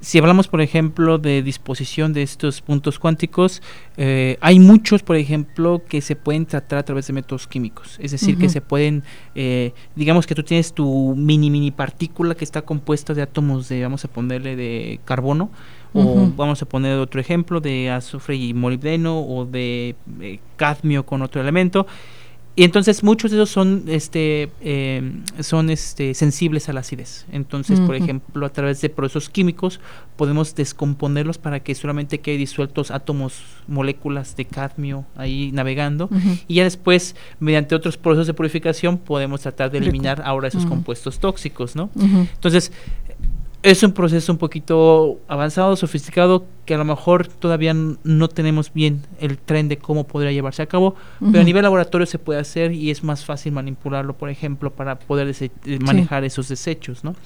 [0.01, 3.63] Si hablamos, por ejemplo, de disposición de estos puntos cuánticos,
[3.97, 7.97] eh, hay muchos, por ejemplo, que se pueden tratar a través de métodos químicos.
[7.99, 12.45] Es decir, que se pueden, eh, digamos que tú tienes tu mini, mini partícula que
[12.45, 15.51] está compuesta de átomos de, vamos a ponerle, de carbono,
[15.95, 21.23] o vamos a poner otro ejemplo, de azufre y molibdeno, o de eh, cadmio con
[21.23, 21.87] otro elemento
[22.59, 27.27] y entonces muchos de esos son, este, eh, son este, sensibles a la acidez.
[27.31, 29.79] Entonces, por ejemplo, a través de procesos químicos
[30.17, 36.09] podemos descomponerlos para que solamente quede disueltos átomos, moléculas de cadmio ahí navegando.
[36.49, 41.19] Y ya después, mediante otros procesos de purificación, podemos tratar de eliminar ahora esos compuestos
[41.19, 41.91] tóxicos, ¿no?
[41.95, 42.73] Entonces,
[43.67, 49.03] es un proceso un poquito avanzado, sofisticado, que a lo mejor todavía no tenemos bien
[49.19, 52.71] el tren de cómo podría llevarse a cabo, pero a nivel laboratorio se puede hacer
[52.71, 55.51] y es más fácil manipularlo, por ejemplo, para poder eh,
[55.81, 57.17] manejar esos desechos, ¿no?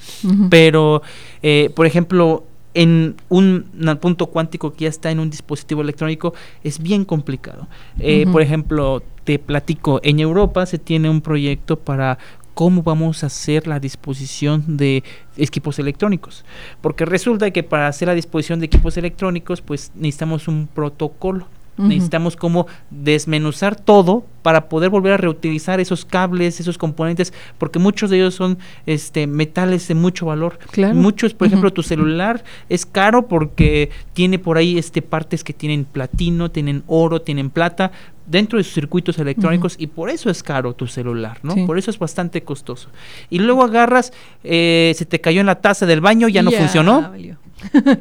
[0.49, 1.03] Pero,
[1.43, 3.67] eh, por ejemplo, en un,
[4.01, 6.33] punto cuántico que ya está en un dispositivo electrónico
[6.65, 7.67] es bien complicado.
[7.99, 12.19] Eh, por ejemplo, te platico, en Europa se tiene un proyecto para
[12.55, 15.03] cómo vamos a hacer la disposición de
[15.37, 16.45] equipos electrónicos.
[16.81, 21.47] Porque resulta que para hacer la disposición de equipos electrónicos, pues necesitamos un protocolo.
[21.79, 28.11] Necesitamos como desmenuzar todo para poder volver a reutilizar esos cables, esos componentes, porque muchos
[28.11, 30.59] de ellos son este metales de mucho valor.
[30.93, 35.87] Muchos, por ejemplo, tu celular es caro porque tiene por ahí este partes que tienen
[35.87, 37.93] platino, tienen oro, tienen plata,
[38.31, 41.67] dentro de sus circuitos electrónicos y por eso es caro tu celular, ¿no?
[41.67, 42.89] Por eso es bastante costoso.
[43.29, 44.13] Y luego agarras,
[44.45, 47.13] eh, se te cayó en la taza del baño, ya no funcionó.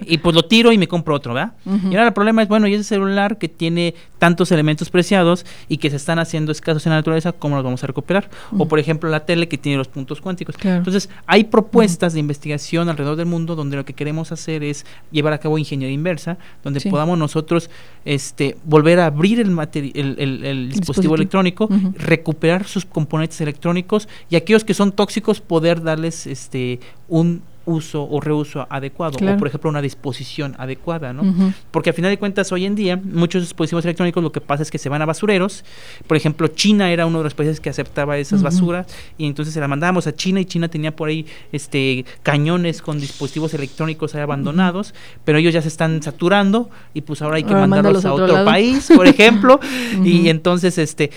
[0.06, 1.54] Y pues lo tiro y me compro otro, ¿verdad?
[1.66, 5.78] Y ahora el problema es, bueno, y ese celular que tiene tantos elementos preciados y
[5.78, 8.30] que se están haciendo escasos en la naturaleza, ¿cómo los vamos a recuperar?
[8.58, 10.56] O por ejemplo la tele que tiene los puntos cuánticos.
[10.64, 15.34] Entonces, hay propuestas de investigación alrededor del mundo donde lo que queremos hacer es llevar
[15.34, 17.70] a cabo ingeniería inversa, donde podamos nosotros
[18.06, 24.64] este, volver a abrir el, el, el, dispositivo, electrónico, recuperar sus componentes electrónicos y aquellos
[24.64, 29.82] que son tóxicos poder darles este un uso o reuso adecuado o por ejemplo una
[29.82, 31.54] disposición adecuada, ¿no?
[31.72, 34.72] Porque al final de cuentas hoy en día muchos dispositivos electrónicos lo que pasa es
[34.72, 35.64] que se van a basureros,
[36.08, 38.88] por ejemplo China era uno de los países que aceptaba esas basuras
[39.18, 43.00] y entonces se la mandábamos a China y China tenía por ahí este cañones con
[43.00, 44.94] dispositivos electrónicos ahí abandonados,
[45.24, 48.90] pero ellos ya se están saturando y pues ahora hay que mandarlos a otro, país,
[48.96, 49.60] por ejemplo,
[50.04, 51.12] y entonces este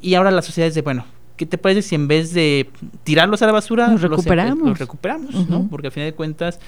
[0.00, 1.04] y ahora la sociedad dice, bueno,
[1.38, 2.68] ¿qué te parece si en vez de
[3.04, 4.68] tirarlos a la basura, los recuperamos?
[4.68, 5.68] Los, recuperamos, ¿no?
[5.70, 6.60] Porque al final de cuentas,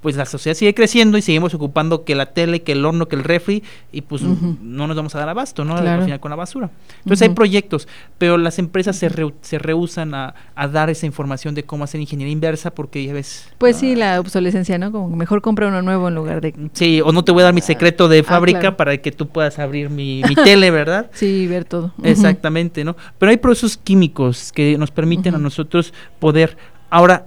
[0.00, 3.16] pues la sociedad sigue creciendo y seguimos ocupando que la tele, que el horno, que
[3.16, 5.76] el refri, y pues no nos vamos a dar abasto, ¿no?
[5.76, 6.70] Al final con la basura.
[6.98, 7.88] Entonces hay proyectos,
[8.18, 10.34] pero las empresas se, se rehusan a,
[10.72, 13.48] dar esa información de cómo hacer ingeniería inversa porque ya ves...
[13.58, 14.92] Pues sí, la obsolescencia, ¿no?
[14.92, 16.54] Como mejor compra uno nuevo en lugar de...
[16.72, 19.28] Sí, o no te voy a dar mi secreto de ah, fábrica para que tú
[19.28, 21.10] puedas abrir mi, mi tele, ¿verdad?
[21.12, 21.92] sí, ver todo.
[22.02, 22.96] Exactamente, ¿no?
[23.18, 26.56] Pero hay procesos químicos que nos permiten a nosotros poder...
[26.90, 27.26] Ahora,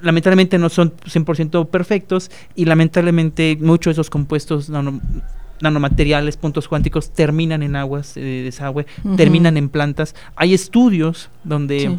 [0.00, 4.70] lamentablemente no son 100% perfectos y lamentablemente muchos de esos compuestos
[5.60, 8.86] nanomateriales, puntos cuánticos, terminan en aguas de desagüe,
[9.16, 10.14] terminan en plantas.
[10.36, 11.98] Hay estudios donde...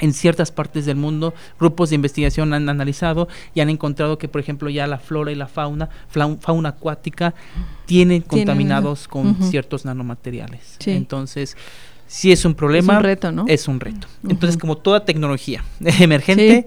[0.00, 4.40] En ciertas partes del mundo, grupos de investigación han analizado y han encontrado que, por
[4.40, 7.34] ejemplo, ya la flora y la fauna, fauna acuática,
[7.84, 10.76] tienen contaminados con ciertos nanomateriales.
[10.86, 11.56] Entonces,
[12.08, 13.44] si es un problema, es un reto, ¿no?
[13.48, 14.06] Es un reto.
[14.28, 15.62] Entonces, como toda tecnología
[16.00, 16.66] emergente,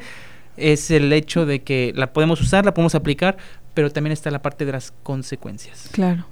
[0.57, 3.37] es el hecho de que la podemos usar, la podemos aplicar,
[3.73, 5.89] pero también está la parte de las consecuencias.
[5.91, 6.25] Claro.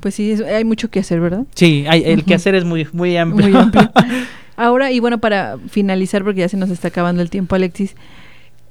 [0.00, 1.44] Pues sí, hay mucho que hacer, ¿verdad?
[1.54, 3.48] Sí, hay, el que hacer es muy, muy amplio.
[3.48, 3.90] Muy amplio.
[4.56, 7.96] Ahora, y bueno, para finalizar, porque ya se nos está acabando el tiempo, Alexis,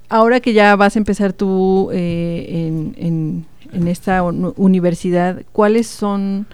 [0.08, 6.48] ahora que ya vas a empezar tú eh, en, en, en, esta universidad, ¿cuáles son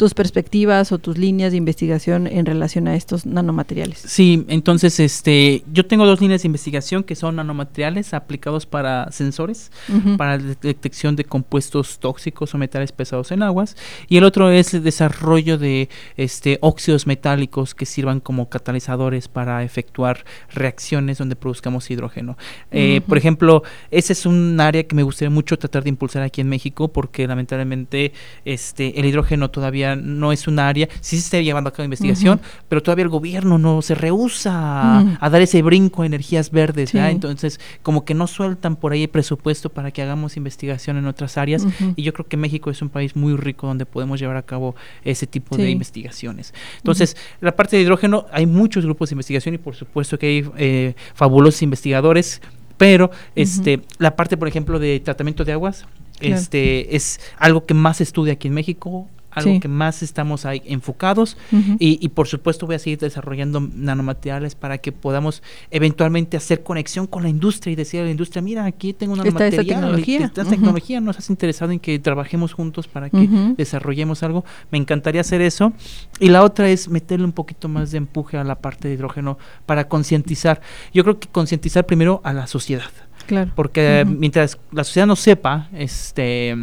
[0.00, 3.98] tus perspectivas o tus líneas de investigación en relación a estos nanomateriales.
[3.98, 9.70] Sí, entonces este, yo tengo dos líneas de investigación que son nanomateriales aplicados para sensores,
[10.16, 13.76] para la detección de compuestos tóxicos o metales pesados en aguas,
[14.08, 19.62] y el otro es el desarrollo de este, óxidos metálicos que sirvan como catalizadores para
[19.64, 22.38] efectuar reacciones donde produzcamos hidrógeno.
[22.70, 26.40] Eh, por ejemplo, ese es un área que me gustaría mucho tratar de impulsar aquí
[26.40, 28.14] en México porque lamentablemente
[28.46, 32.40] este, el hidrógeno todavía no es un área, sí se está llevando a cabo investigación,
[32.68, 37.60] pero todavía el gobierno no se rehúsa a, dar ese brinco a energías verdes, Entonces,
[37.82, 41.66] como que no sueltan por ahí el presupuesto para que hagamos investigación en otras áreas
[41.96, 44.74] y yo creo que México es un país muy rico donde podemos llevar a cabo
[45.04, 46.54] ese tipo de investigaciones.
[46.78, 50.50] Entonces, la parte de hidrógeno, hay muchos grupos de investigación y por supuesto que hay
[50.56, 52.40] eh, fabulosos investigadores
[52.76, 55.84] pero este la parte por ejemplo de tratamiento de aguas
[56.20, 60.62] este es algo que más se estudia aquí en México algo que más estamos ahí
[60.66, 61.36] enfocados
[61.78, 67.22] y, por supuesto voy a seguir desarrollando nanomateriales para que podamos eventualmente hacer conexión con
[67.22, 71.18] la industria y decir a la industria, mira, aquí tengo una tecnología, esta tecnología nos
[71.18, 74.44] has interesado en que trabajemos juntos para que desarrollemos algo.
[74.70, 75.72] Me encantaría hacer eso.
[76.18, 79.38] Y la otra es meterle un poquito más de empuje a la parte de hidrógeno
[79.66, 80.60] para concientizar.
[80.92, 82.90] Yo creo que concientizar primero a la sociedad.
[83.26, 83.52] Claro.
[83.54, 86.56] Porque mientras la sociedad no sepa, este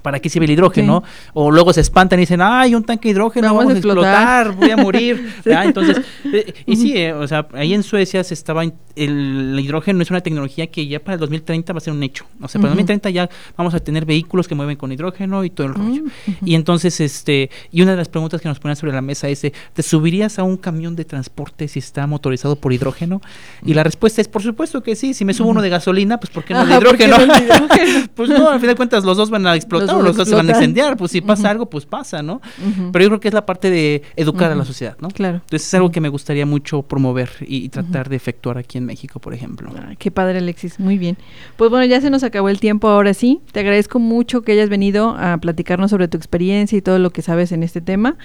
[0.00, 1.02] ¿para qué sirve el hidrógeno?
[1.32, 4.52] O luego se espantan y dicen, ay, un tanque de hidrógeno, vamos, a explotar.
[4.52, 5.34] voy a morir.
[5.44, 6.00] Entonces,
[6.32, 10.20] eh, y sí, eh, o sea, ahí en Suecia se estaba, el, hidrógeno es una
[10.20, 12.24] tecnología que ya para el 2030 va a ser un hecho.
[12.40, 15.50] O sea, para el 2030 ya vamos a tener vehículos que mueven con hidrógeno y
[15.50, 16.02] todo el rollo.
[16.44, 19.40] Y entonces, este, y una de las preguntas que nos ponen sobre la mesa es,
[19.40, 23.20] ¿te subirías a un camión de transporte si está motorizado por hidrógeno?
[23.64, 26.30] Y la respuesta es, por supuesto que sí, si me subo uno de gasolina, pues
[26.30, 27.16] ¿por qué no de hidrógeno?
[28.14, 30.48] pues no, al fin de cuentas los dos van a explotar los dos se van
[30.48, 32.40] a incendiar, pues si pasa algo, pues pasa, ¿no?
[32.92, 35.08] Pero yo creo que es la parte de educar a la sociedad, ¿no?
[35.08, 35.36] Claro.
[35.36, 39.20] Entonces es algo que me gustaría mucho promover y, tratar de efectuar aquí en México,
[39.20, 39.70] por ejemplo.
[39.98, 41.16] qué padre, Alexis, muy bien.
[41.56, 43.40] Pues bueno, ya se nos acabó el tiempo ahora sí.
[43.52, 47.22] Te agradezco mucho que hayas venido a platicarnos sobre tu experiencia y todo lo que
[47.22, 48.16] sabes en este tema.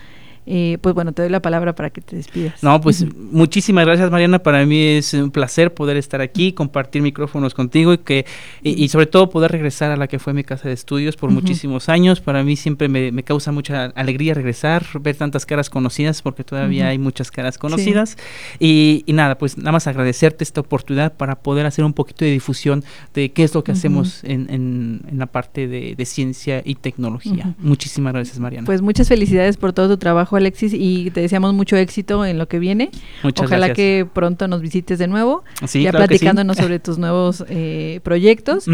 [0.47, 2.61] Eh, pues bueno, te doy la palabra para que te despidas.
[2.61, 7.53] No, pues muchísimas gracias Mariana, para mí es un placer poder estar aquí, compartir micrófonos
[7.53, 8.25] contigo y que
[8.61, 11.89] y, sobre todo poder regresar a la que fue mi casa de estudios por muchísimos
[11.89, 12.21] años.
[12.21, 16.99] Para mí siempre me, causa mucha alegría regresar, ver tantas caras conocidas porque todavía hay
[16.99, 18.17] muchas caras conocidas.
[18.59, 22.83] Y, nada, pues nada más agradecerte esta oportunidad para poder hacer un poquito de difusión
[23.13, 27.55] de qué es lo que hacemos en, en, la parte de, de ciencia y tecnología.
[27.57, 28.65] Muchísimas gracias Mariana.
[28.65, 32.47] Pues muchas felicidades por todo tu trabajo Alexis, y te deseamos mucho éxito en lo
[32.47, 32.91] que viene.
[33.23, 38.65] Muchas Ojalá que pronto nos visites de nuevo, ya platicándonos sobre tus nuevos eh, proyectos.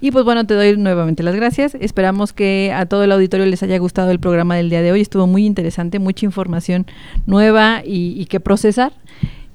[0.00, 1.74] Y pues bueno, te doy nuevamente las gracias.
[1.74, 5.00] Esperamos que a todo el auditorio les haya gustado el programa del día de hoy.
[5.00, 6.86] Estuvo muy interesante, mucha información
[7.26, 8.92] nueva y, que procesar.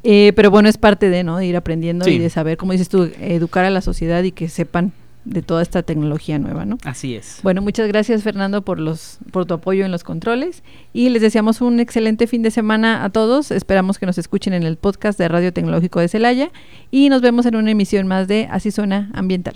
[0.04, 1.38] Eh, pero bueno, es parte de, ¿no?
[1.38, 4.50] de ir aprendiendo y de saber, como dices tú, educar a la sociedad y que
[4.50, 4.94] sepan
[5.26, 6.78] de toda esta tecnología nueva, ¿no?
[6.84, 7.40] Así es.
[7.44, 10.64] Bueno, muchas gracias Fernando por los por tu apoyo en los controles
[10.94, 13.52] y les deseamos un excelente fin de semana a todos.
[13.52, 16.52] Esperamos que nos escuchen en el podcast de Radio Tecnológico de Celaya
[16.92, 19.56] y nos vemos en una emisión más de Así suena ambiental.